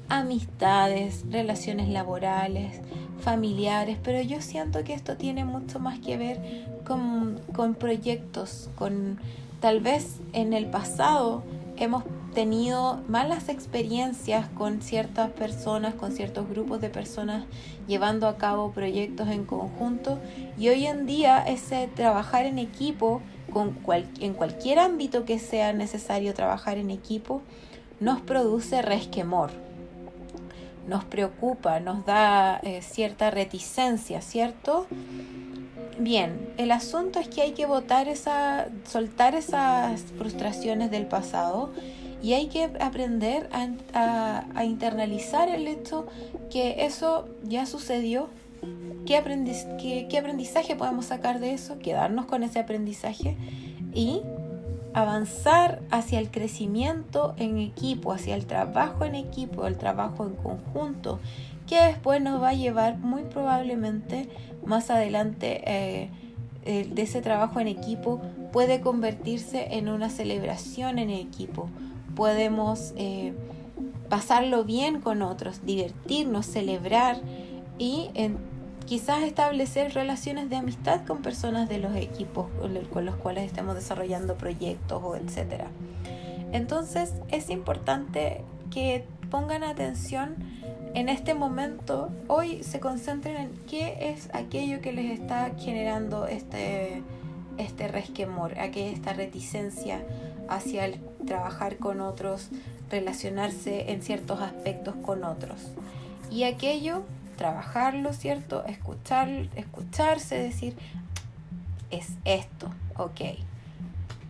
amistades, 0.09 1.25
relaciones 1.31 1.89
laborales, 1.89 2.81
familiares, 3.21 3.99
pero 4.03 4.21
yo 4.23 4.41
siento 4.41 4.85
que 4.85 4.95
esto 4.95 5.17
tiene 5.17 5.45
mucho 5.45 5.79
más 5.79 5.99
que 6.01 6.17
ver 6.17 6.67
con, 6.85 7.41
con 7.55 7.75
proyectos, 7.75 8.71
con 8.75 9.19
tal 9.61 9.81
vez 9.81 10.21
en 10.33 10.53
el 10.53 10.67
pasado 10.67 11.43
hemos 11.77 12.05
tenido 12.35 13.01
malas 13.09 13.49
experiencias 13.49 14.49
con 14.49 14.83
ciertas 14.83 15.31
personas, 15.31 15.95
con 15.95 16.13
ciertos 16.13 16.49
grupos 16.49 16.81
de 16.81 16.91
personas 16.91 17.45
llevando 17.87 18.29
a 18.29 18.37
cabo 18.37 18.73
proyectos 18.73 19.29
en 19.29 19.45
conjunto 19.45 20.19
y 20.59 20.69
hoy 20.69 20.87
en 20.87 21.07
día 21.07 21.43
ese 21.47 21.89
trabajar 21.95 22.47
en 22.47 22.59
equipo 22.59 23.21
en 24.21 24.35
cualquier 24.35 24.79
ámbito 24.79 25.25
que 25.25 25.39
sea 25.39 25.73
necesario 25.73 26.33
trabajar 26.33 26.79
en 26.79 26.91
equipo, 26.91 27.43
nos 28.01 28.21
produce 28.21 28.83
resquemor, 28.83 29.51
nos 30.89 31.05
preocupa, 31.05 31.79
nos 31.79 32.05
da 32.07 32.59
eh, 32.63 32.83
cierta 32.83 33.31
reticencia, 33.31 34.23
¿cierto? 34.23 34.87
Bien, 35.99 36.53
el 36.57 36.71
asunto 36.71 37.21
es 37.21 37.29
que 37.29 37.43
hay 37.43 37.53
que 37.53 37.67
votar 37.67 38.09
esa, 38.09 38.69
soltar 38.85 39.35
esas 39.35 40.01
frustraciones 40.17 40.91
del 40.91 41.07
pasado 41.07 41.71
y 42.23 42.35
hay 42.35 42.47
que 42.47 42.71
aprender 42.81 43.49
a, 43.53 44.65
internalizar 44.65 45.49
el 45.49 45.67
hecho 45.67 46.07
que 46.51 46.85
eso 46.85 47.29
ya 47.45 47.67
sucedió, 47.67 48.29
¿Qué, 49.07 49.17
aprendizaje 49.17 50.77
podemos 50.77 51.07
sacar 51.07 51.41
de 51.41 51.53
eso? 51.53 51.81
Quedarnos 51.81 52.27
con 52.27 52.45
ese 52.45 52.61
aprendizaje 52.61 53.37
y 53.93 54.23
avanzar 54.95 55.83
hacia 55.91 56.21
el 56.21 56.31
crecimiento 56.31 57.35
en 57.39 57.59
equipo, 57.59 58.13
hacia 58.13 58.37
el 58.37 58.47
trabajo 58.47 59.05
en 59.05 59.17
equipo, 59.17 59.67
el 59.67 59.77
trabajo 59.77 60.25
en 60.25 60.37
conjunto, 60.37 61.19
que 61.67 61.83
después 61.83 62.23
nos 62.23 62.41
va 62.41 62.51
a 62.51 62.55
llevar 62.55 62.99
muy 62.99 63.23
probablemente 63.25 64.29
más 64.65 64.91
adelante 64.91 65.63
eh, 65.67 66.11
de 66.65 67.03
ese 67.03 67.21
trabajo 67.21 67.59
en 67.59 67.67
equipo 67.67 68.21
puede 68.53 68.81
convertirse 68.81 69.75
en 69.75 69.89
una 69.89 70.09
celebración 70.09 71.01
en 71.01 71.11
equipo. 71.11 71.69
Podemos 72.15 72.93
eh, 72.97 73.33
pasarlo 74.09 74.65
bien 74.65 75.01
con 75.01 75.23
otros, 75.23 75.65
divertirnos, 75.65 76.47
celebrar 76.47 77.21
y 77.79 78.11
en 78.15 78.37
quizás 78.87 79.23
establecer 79.23 79.95
relaciones 79.95 80.51
de 80.51 80.57
amistad 80.57 81.05
con 81.07 81.23
personas 81.23 81.69
de 81.69 81.79
los 81.79 81.97
equipos 81.97 82.47
con 82.93 83.05
los 83.07 83.17
cuales 83.17 83.45
estemos 83.45 83.75
desarrollando 83.75 84.37
proyectos 84.37 85.01
o 85.03 85.17
etcétera. 85.17 85.69
Entonces 86.53 87.15
es 87.29 87.49
importante 87.49 88.43
que 88.71 89.05
pongan 89.31 89.65
atención 89.65 90.37
en 90.95 91.09
este 91.09 91.33
momento, 91.33 92.11
hoy 92.29 92.63
se 92.63 92.79
concentren 92.79 93.37
en 93.37 93.51
qué 93.67 94.11
es 94.11 94.29
aquello 94.35 94.83
que 94.83 94.93
les 94.93 95.19
está 95.19 95.53
generando 95.59 96.27
este, 96.27 97.03
este 97.57 97.89
resquemor, 97.89 98.53
esta 98.59 99.15
reticencia 99.15 100.05
hacia 100.55 100.85
el 100.87 101.01
trabajar 101.27 101.79
con 101.79 102.01
otros, 102.01 102.49
relacionarse 102.91 103.93
en 103.93 104.03
ciertos 104.03 104.41
aspectos 104.41 104.95
con 104.97 105.25
otros. 105.25 105.61
Y 106.31 106.45
aquello 106.45 107.05
trabajarlo, 107.37 108.13
¿cierto? 108.13 108.65
Escuchar, 108.67 109.29
escucharse, 109.57 110.37
decir, 110.37 110.77
es 111.91 112.11
esto, 112.25 112.71
ok. 112.97 113.21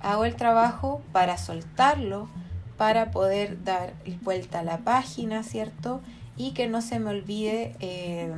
Hago 0.01 0.25
el 0.25 0.35
trabajo 0.35 1.03
para 1.13 1.39
soltarlo, 1.39 2.29
para 2.77 3.11
poder 3.11 3.63
dar 3.65 3.95
vuelta 4.23 4.61
a 4.61 4.63
la 4.63 4.79
página, 4.79 5.43
¿cierto? 5.43 6.01
Y 6.37 6.53
que 6.53 6.69
no 6.69 6.81
se 6.81 6.99
me 6.99 7.11
olvide 7.11 7.77
eh, 7.81 8.33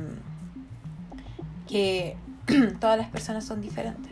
que 1.67 2.17
todas 2.79 2.97
las 2.97 3.09
personas 3.09 3.45
son 3.45 3.61
diferentes 3.61 4.11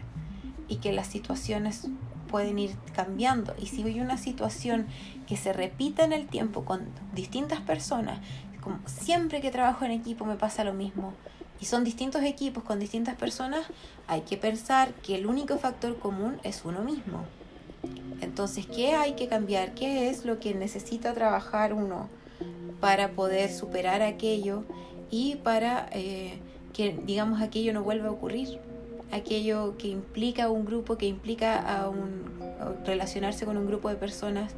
y 0.68 0.78
que 0.78 0.94
las 0.94 1.08
situaciones 1.08 1.88
pueden 2.34 2.58
ir 2.58 2.76
cambiando. 2.96 3.54
Y 3.62 3.68
si 3.68 3.84
hay 3.84 4.02
una 4.02 4.18
situación 4.18 4.88
que 5.28 5.38
se 5.38 5.54
repita 5.54 6.04
en 6.04 6.14
el 6.14 6.26
tiempo 6.26 6.66
con 6.66 6.88
distintas 7.14 7.62
personas 7.62 8.18
como 8.64 8.80
siempre 8.88 9.42
que 9.42 9.52
trabajo 9.52 9.84
en 9.86 9.92
equipo 9.92 10.26
me 10.26 10.36
pasa 10.36 10.64
lo 10.64 10.74
mismo. 10.74 11.14
Y 11.60 11.66
son 11.66 11.84
distintos 11.84 12.24
equipos 12.24 12.64
con 12.64 12.80
distintas 12.80 13.16
personas, 13.16 13.66
hay 14.08 14.22
que 14.22 14.38
pensar 14.38 14.94
que 14.96 15.16
el 15.16 15.28
único 15.28 15.58
factor 15.58 16.00
común 16.00 16.40
es 16.44 16.64
uno 16.66 16.82
mismo. 16.82 17.26
Entonces, 18.22 18.66
¿qué 18.66 18.96
hay 18.96 19.14
que 19.14 19.28
cambiar? 19.28 19.74
¿Qué 19.74 20.10
es 20.10 20.26
lo 20.26 20.40
que 20.40 20.56
necesita 20.56 21.14
trabajar 21.14 21.74
uno 21.74 22.10
para 22.80 23.12
poder 23.12 23.52
superar 23.52 24.02
aquello 24.02 24.64
y 25.12 25.36
para 25.36 25.88
eh, 25.92 26.40
que, 26.74 26.98
digamos, 27.06 27.42
aquello 27.42 27.74
no 27.74 27.84
vuelva 27.84 28.08
a 28.08 28.12
ocurrir? 28.12 28.60
Aquello 29.14 29.78
que 29.78 29.88
implica 29.88 30.50
un 30.50 30.66
grupo, 30.66 30.98
que 30.98 31.06
implica 31.06 31.60
a 31.60 31.88
un, 31.90 32.24
relacionarse 32.86 33.46
con 33.46 33.58
un 33.58 33.68
grupo 33.68 33.90
de 33.90 33.96
personas 33.96 34.54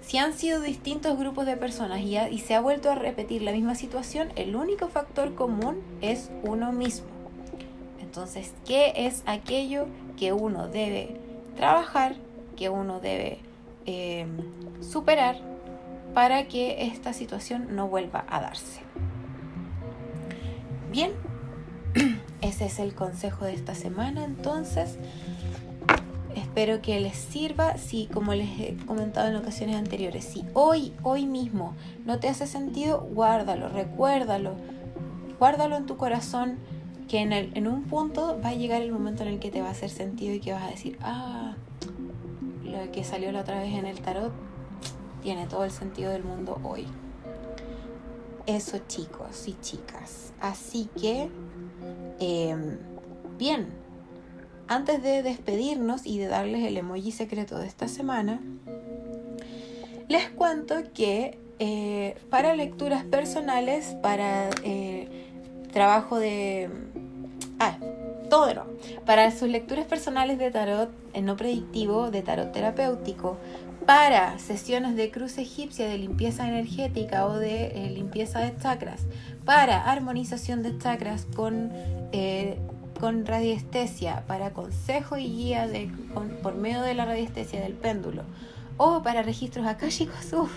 si 0.00 0.16
han 0.16 0.32
sido 0.32 0.62
distintos 0.62 1.18
grupos 1.18 1.44
de 1.44 1.58
personas 1.58 2.00
y, 2.00 2.16
y 2.16 2.38
se 2.38 2.54
ha 2.54 2.62
vuelto 2.62 2.90
a 2.90 2.94
repetir 2.94 3.42
la 3.42 3.52
misma 3.52 3.74
situación, 3.74 4.30
el 4.36 4.56
único 4.56 4.88
factor 4.88 5.34
común 5.34 5.82
es 6.00 6.30
uno 6.44 6.72
mismo. 6.72 7.08
Entonces, 8.00 8.54
¿qué 8.66 8.94
es 8.96 9.22
aquello 9.26 9.86
que 10.16 10.32
uno 10.32 10.66
debe 10.66 11.16
trabajar, 11.56 12.14
que 12.56 12.70
uno 12.70 13.00
debe 13.00 13.38
em, 13.84 14.30
superar 14.80 15.36
para 16.14 16.48
que 16.48 16.86
esta 16.86 17.12
situación 17.12 17.76
no 17.76 17.86
vuelva 17.86 18.24
a 18.30 18.40
darse? 18.40 18.80
Bien, 20.90 21.12
ese 22.58 22.66
es 22.66 22.78
el 22.80 22.94
consejo 22.94 23.44
de 23.44 23.54
esta 23.54 23.74
semana. 23.74 24.24
Entonces, 24.24 24.98
Espero 26.34 26.80
que 26.80 27.00
les 27.00 27.16
sirva. 27.16 27.76
Si, 27.78 28.06
como 28.06 28.34
les 28.34 28.48
he 28.60 28.76
comentado 28.86 29.28
en 29.28 29.36
ocasiones 29.36 29.76
anteriores, 29.76 30.24
si 30.24 30.44
hoy, 30.54 30.92
hoy 31.02 31.26
mismo 31.26 31.74
no 32.04 32.20
te 32.20 32.28
hace 32.28 32.46
sentido, 32.46 33.00
guárdalo, 33.00 33.68
recuérdalo, 33.68 34.54
guárdalo 35.38 35.76
en 35.76 35.86
tu 35.86 35.96
corazón, 35.96 36.58
que 37.08 37.20
en, 37.20 37.32
el, 37.32 37.56
en 37.56 37.66
un 37.66 37.84
punto 37.84 38.38
va 38.44 38.50
a 38.50 38.54
llegar 38.54 38.82
el 38.82 38.92
momento 38.92 39.22
en 39.22 39.30
el 39.30 39.38
que 39.38 39.50
te 39.50 39.62
va 39.62 39.68
a 39.68 39.70
hacer 39.72 39.90
sentido 39.90 40.34
y 40.34 40.40
que 40.40 40.52
vas 40.52 40.62
a 40.62 40.70
decir, 40.70 40.98
ah, 41.00 41.54
lo 42.64 42.92
que 42.92 43.02
salió 43.02 43.32
la 43.32 43.40
otra 43.40 43.58
vez 43.58 43.74
en 43.74 43.86
el 43.86 44.00
tarot 44.00 44.32
tiene 45.22 45.46
todo 45.46 45.64
el 45.64 45.70
sentido 45.70 46.12
del 46.12 46.22
mundo 46.22 46.60
hoy. 46.62 46.86
Eso 48.46 48.78
chicos 48.86 49.46
y 49.46 49.56
chicas. 49.60 50.32
Así 50.40 50.88
que, 51.00 51.28
em, 52.20 52.78
bien, 53.38 53.68
antes 54.66 55.02
de 55.02 55.22
despedirnos 55.22 56.06
y 56.06 56.18
de 56.18 56.26
darles 56.26 56.66
el 56.66 56.76
emoji 56.76 57.12
secreto 57.12 57.58
de 57.58 57.66
esta 57.66 57.88
semana, 57.88 58.40
les 60.08 60.28
cuento 60.30 60.74
que 60.94 61.38
eh, 61.58 62.16
para 62.30 62.54
lecturas 62.54 63.04
personales, 63.04 63.96
para 64.02 64.48
eh, 64.62 65.08
trabajo 65.72 66.18
de... 66.18 66.70
Ah, 67.58 67.78
todo 68.30 68.54
no. 68.54 68.64
Para 69.04 69.30
sus 69.30 69.48
lecturas 69.48 69.86
personales 69.86 70.38
de 70.38 70.50
tarot 70.50 70.90
no 71.20 71.36
predictivo, 71.36 72.10
de 72.10 72.22
tarot 72.22 72.52
terapéutico, 72.52 73.38
para 73.88 74.38
sesiones 74.38 74.96
de 74.96 75.10
cruz 75.10 75.38
egipcia 75.38 75.88
de 75.88 75.96
limpieza 75.96 76.46
energética 76.46 77.24
o 77.24 77.38
de 77.38 77.68
eh, 77.68 77.90
limpieza 77.90 78.40
de 78.40 78.54
chakras, 78.58 79.06
para 79.46 79.90
armonización 79.90 80.62
de 80.62 80.76
chakras 80.76 81.26
con, 81.34 81.70
eh, 82.12 82.58
con 83.00 83.24
radiestesia, 83.24 84.24
para 84.26 84.50
consejo 84.50 85.16
y 85.16 85.24
guía 85.24 85.66
de, 85.66 85.90
por 86.42 86.54
medio 86.54 86.82
de 86.82 86.92
la 86.92 87.06
radiestesia 87.06 87.62
del 87.62 87.72
péndulo, 87.72 88.24
o 88.76 89.02
para 89.02 89.22
registros 89.22 89.66
akáshicos, 89.66 90.32
uff, 90.34 90.52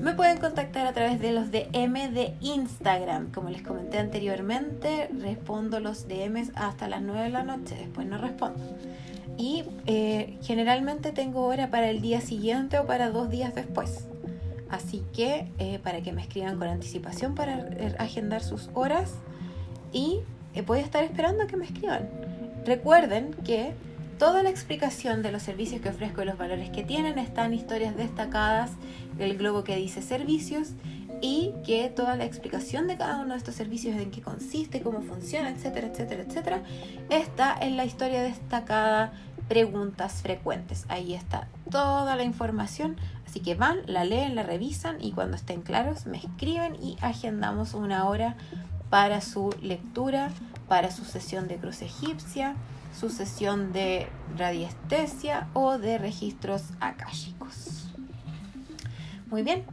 me 0.00 0.14
pueden 0.14 0.38
contactar 0.38 0.86
a 0.86 0.92
través 0.92 1.18
de 1.18 1.32
los 1.32 1.50
DM 1.50 2.14
de 2.14 2.34
Instagram. 2.42 3.32
Como 3.32 3.50
les 3.50 3.62
comenté 3.62 3.98
anteriormente, 3.98 5.10
respondo 5.20 5.80
los 5.80 6.06
DMs 6.06 6.52
hasta 6.54 6.88
las 6.88 7.02
9 7.02 7.24
de 7.24 7.30
la 7.30 7.42
noche, 7.42 7.74
después 7.74 8.06
no 8.06 8.18
respondo. 8.18 8.62
Y 9.40 9.64
eh, 9.86 10.36
generalmente 10.42 11.12
tengo 11.12 11.46
hora 11.46 11.70
para 11.70 11.88
el 11.88 12.02
día 12.02 12.20
siguiente 12.20 12.78
o 12.78 12.86
para 12.86 13.08
dos 13.08 13.30
días 13.30 13.54
después. 13.54 14.04
Así 14.68 15.02
que 15.14 15.50
eh, 15.58 15.80
para 15.82 16.02
que 16.02 16.12
me 16.12 16.20
escriban 16.20 16.58
con 16.58 16.68
anticipación 16.68 17.34
para 17.34 17.58
eh, 17.58 17.94
agendar 17.98 18.42
sus 18.42 18.68
horas 18.74 19.14
y 19.94 20.20
voy 20.66 20.80
a 20.80 20.82
estar 20.82 21.02
esperando 21.04 21.44
a 21.44 21.46
que 21.46 21.56
me 21.56 21.64
escriban. 21.64 22.10
Recuerden 22.66 23.32
que 23.32 23.72
toda 24.18 24.42
la 24.42 24.50
explicación 24.50 25.22
de 25.22 25.32
los 25.32 25.42
servicios 25.42 25.80
que 25.80 25.88
ofrezco 25.88 26.20
y 26.20 26.26
los 26.26 26.36
valores 26.36 26.68
que 26.68 26.84
tienen 26.84 27.18
están 27.18 27.54
historias 27.54 27.96
destacadas 27.96 28.72
del 29.16 29.38
globo 29.38 29.64
que 29.64 29.74
dice 29.74 30.02
servicios 30.02 30.74
y 31.20 31.52
que 31.64 31.88
toda 31.90 32.16
la 32.16 32.24
explicación 32.24 32.86
de 32.86 32.96
cada 32.96 33.22
uno 33.22 33.32
de 33.32 33.38
estos 33.38 33.54
servicios, 33.54 33.96
en 33.96 34.10
qué 34.10 34.22
consiste, 34.22 34.80
cómo 34.80 35.02
funciona, 35.02 35.50
etcétera, 35.50 35.88
etcétera, 35.88 36.22
etcétera, 36.22 36.62
está 37.10 37.56
en 37.60 37.76
la 37.76 37.84
historia 37.84 38.22
destacada 38.22 39.12
preguntas 39.50 40.22
frecuentes. 40.22 40.86
Ahí 40.88 41.12
está 41.12 41.48
toda 41.72 42.14
la 42.14 42.22
información. 42.22 42.96
Así 43.26 43.40
que 43.40 43.56
van, 43.56 43.78
la 43.86 44.04
leen, 44.04 44.36
la 44.36 44.44
revisan 44.44 45.02
y 45.02 45.10
cuando 45.10 45.36
estén 45.36 45.62
claros 45.62 46.06
me 46.06 46.18
escriben 46.18 46.76
y 46.80 46.96
agendamos 47.00 47.74
una 47.74 48.08
hora 48.08 48.36
para 48.90 49.20
su 49.20 49.52
lectura, 49.60 50.30
para 50.68 50.92
su 50.92 51.04
sesión 51.04 51.48
de 51.48 51.56
cruz 51.56 51.82
egipcia, 51.82 52.54
su 52.96 53.10
sesión 53.10 53.72
de 53.72 54.06
radiestesia 54.38 55.48
o 55.52 55.78
de 55.78 55.98
registros 55.98 56.62
akáshicos. 56.78 57.88
Muy 59.32 59.42
bien, 59.42 59.64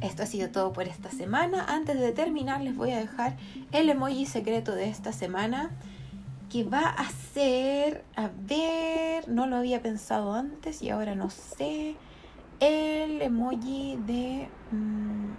esto 0.00 0.22
ha 0.22 0.26
sido 0.26 0.48
todo 0.48 0.72
por 0.72 0.88
esta 0.88 1.10
semana. 1.10 1.62
Antes 1.68 2.00
de 2.00 2.12
terminar 2.12 2.62
les 2.62 2.74
voy 2.74 2.92
a 2.92 2.98
dejar 2.98 3.36
el 3.72 3.90
emoji 3.90 4.24
secreto 4.24 4.74
de 4.74 4.88
esta 4.88 5.12
semana 5.12 5.72
que 6.50 6.64
va 6.64 6.88
a 6.88 7.08
ser, 7.34 8.04
a 8.14 8.30
ver, 8.46 9.28
no 9.28 9.46
lo 9.46 9.56
había 9.56 9.82
pensado 9.82 10.32
antes 10.32 10.82
y 10.82 10.90
ahora 10.90 11.14
no 11.14 11.30
sé, 11.30 11.96
el 12.60 13.22
emoji 13.22 13.98
de 14.06 14.48
mm, 14.70 15.30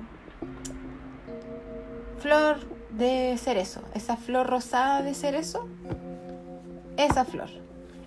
flor 2.19 2.57
de 2.91 3.37
cerezo, 3.37 3.81
esa 3.93 4.17
flor 4.17 4.47
rosada 4.47 5.01
de 5.01 5.13
cerezo, 5.13 5.67
esa 6.97 7.25
flor. 7.25 7.49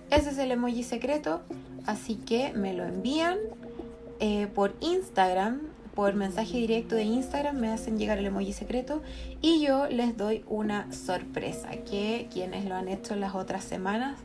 Ese 0.09 0.31
es 0.31 0.37
el 0.37 0.51
emoji 0.51 0.83
secreto, 0.83 1.41
así 1.85 2.15
que 2.15 2.53
me 2.53 2.73
lo 2.73 2.83
envían 2.83 3.37
eh, 4.19 4.47
por 4.47 4.75
Instagram 4.81 5.61
por 6.01 6.15
mensaje 6.15 6.57
directo 6.57 6.95
de 6.95 7.03
Instagram 7.03 7.57
me 7.57 7.67
hacen 7.67 7.99
llegar 7.99 8.17
el 8.17 8.25
emoji 8.25 8.53
secreto 8.53 9.03
y 9.39 9.61
yo 9.61 9.85
les 9.87 10.17
doy 10.17 10.43
una 10.47 10.91
sorpresa 10.91 11.69
que 11.87 12.27
quienes 12.33 12.65
lo 12.65 12.73
han 12.73 12.87
hecho 12.87 13.15
las 13.15 13.35
otras 13.35 13.63
semanas 13.63 14.17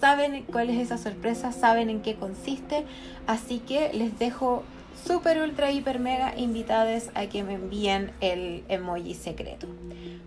saben 0.00 0.44
cuál 0.50 0.70
es 0.70 0.78
esa 0.78 0.96
sorpresa, 0.96 1.52
saben 1.52 1.90
en 1.90 2.00
qué 2.00 2.14
consiste, 2.14 2.86
así 3.26 3.58
que 3.58 3.92
les 3.92 4.18
dejo 4.18 4.62
super 5.04 5.42
ultra 5.42 5.70
hiper 5.70 5.98
mega 6.00 6.34
invitados 6.34 7.10
a 7.14 7.26
que 7.26 7.44
me 7.44 7.56
envíen 7.56 8.10
el 8.22 8.64
emoji 8.70 9.12
secreto. 9.12 9.66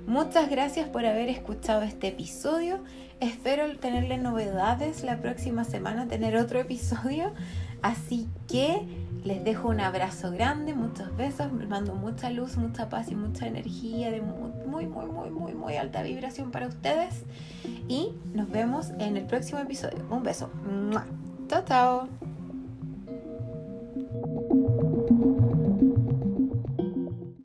Muchas 0.05 0.51
gracias 0.51 0.87
por 0.87 1.03
haber 1.07 1.29
escuchado 1.29 1.81
este 1.81 2.09
episodio. 2.09 2.79
Espero 3.19 3.75
tenerle 3.77 4.19
novedades 4.19 5.03
la 5.03 5.19
próxima 5.19 5.63
semana, 5.63 6.07
tener 6.07 6.35
otro 6.35 6.59
episodio. 6.59 7.33
Así 7.81 8.27
que 8.47 8.81
les 9.23 9.43
dejo 9.43 9.69
un 9.69 9.79
abrazo 9.79 10.31
grande, 10.31 10.73
muchos 10.73 11.15
besos, 11.15 11.51
les 11.53 11.69
mando 11.69 11.93
mucha 11.93 12.29
luz, 12.29 12.57
mucha 12.57 12.89
paz 12.89 13.11
y 13.11 13.15
mucha 13.15 13.47
energía 13.47 14.11
de 14.11 14.21
muy, 14.21 14.87
muy, 14.87 15.05
muy, 15.07 15.29
muy, 15.29 15.53
muy 15.53 15.75
alta 15.75 16.01
vibración 16.01 16.51
para 16.51 16.67
ustedes. 16.67 17.23
Y 17.87 18.13
nos 18.33 18.49
vemos 18.49 18.91
en 18.99 19.17
el 19.17 19.25
próximo 19.25 19.59
episodio. 19.59 20.05
Un 20.09 20.23
beso. 20.23 20.49
Chao, 21.47 21.63
chao. 21.65 22.07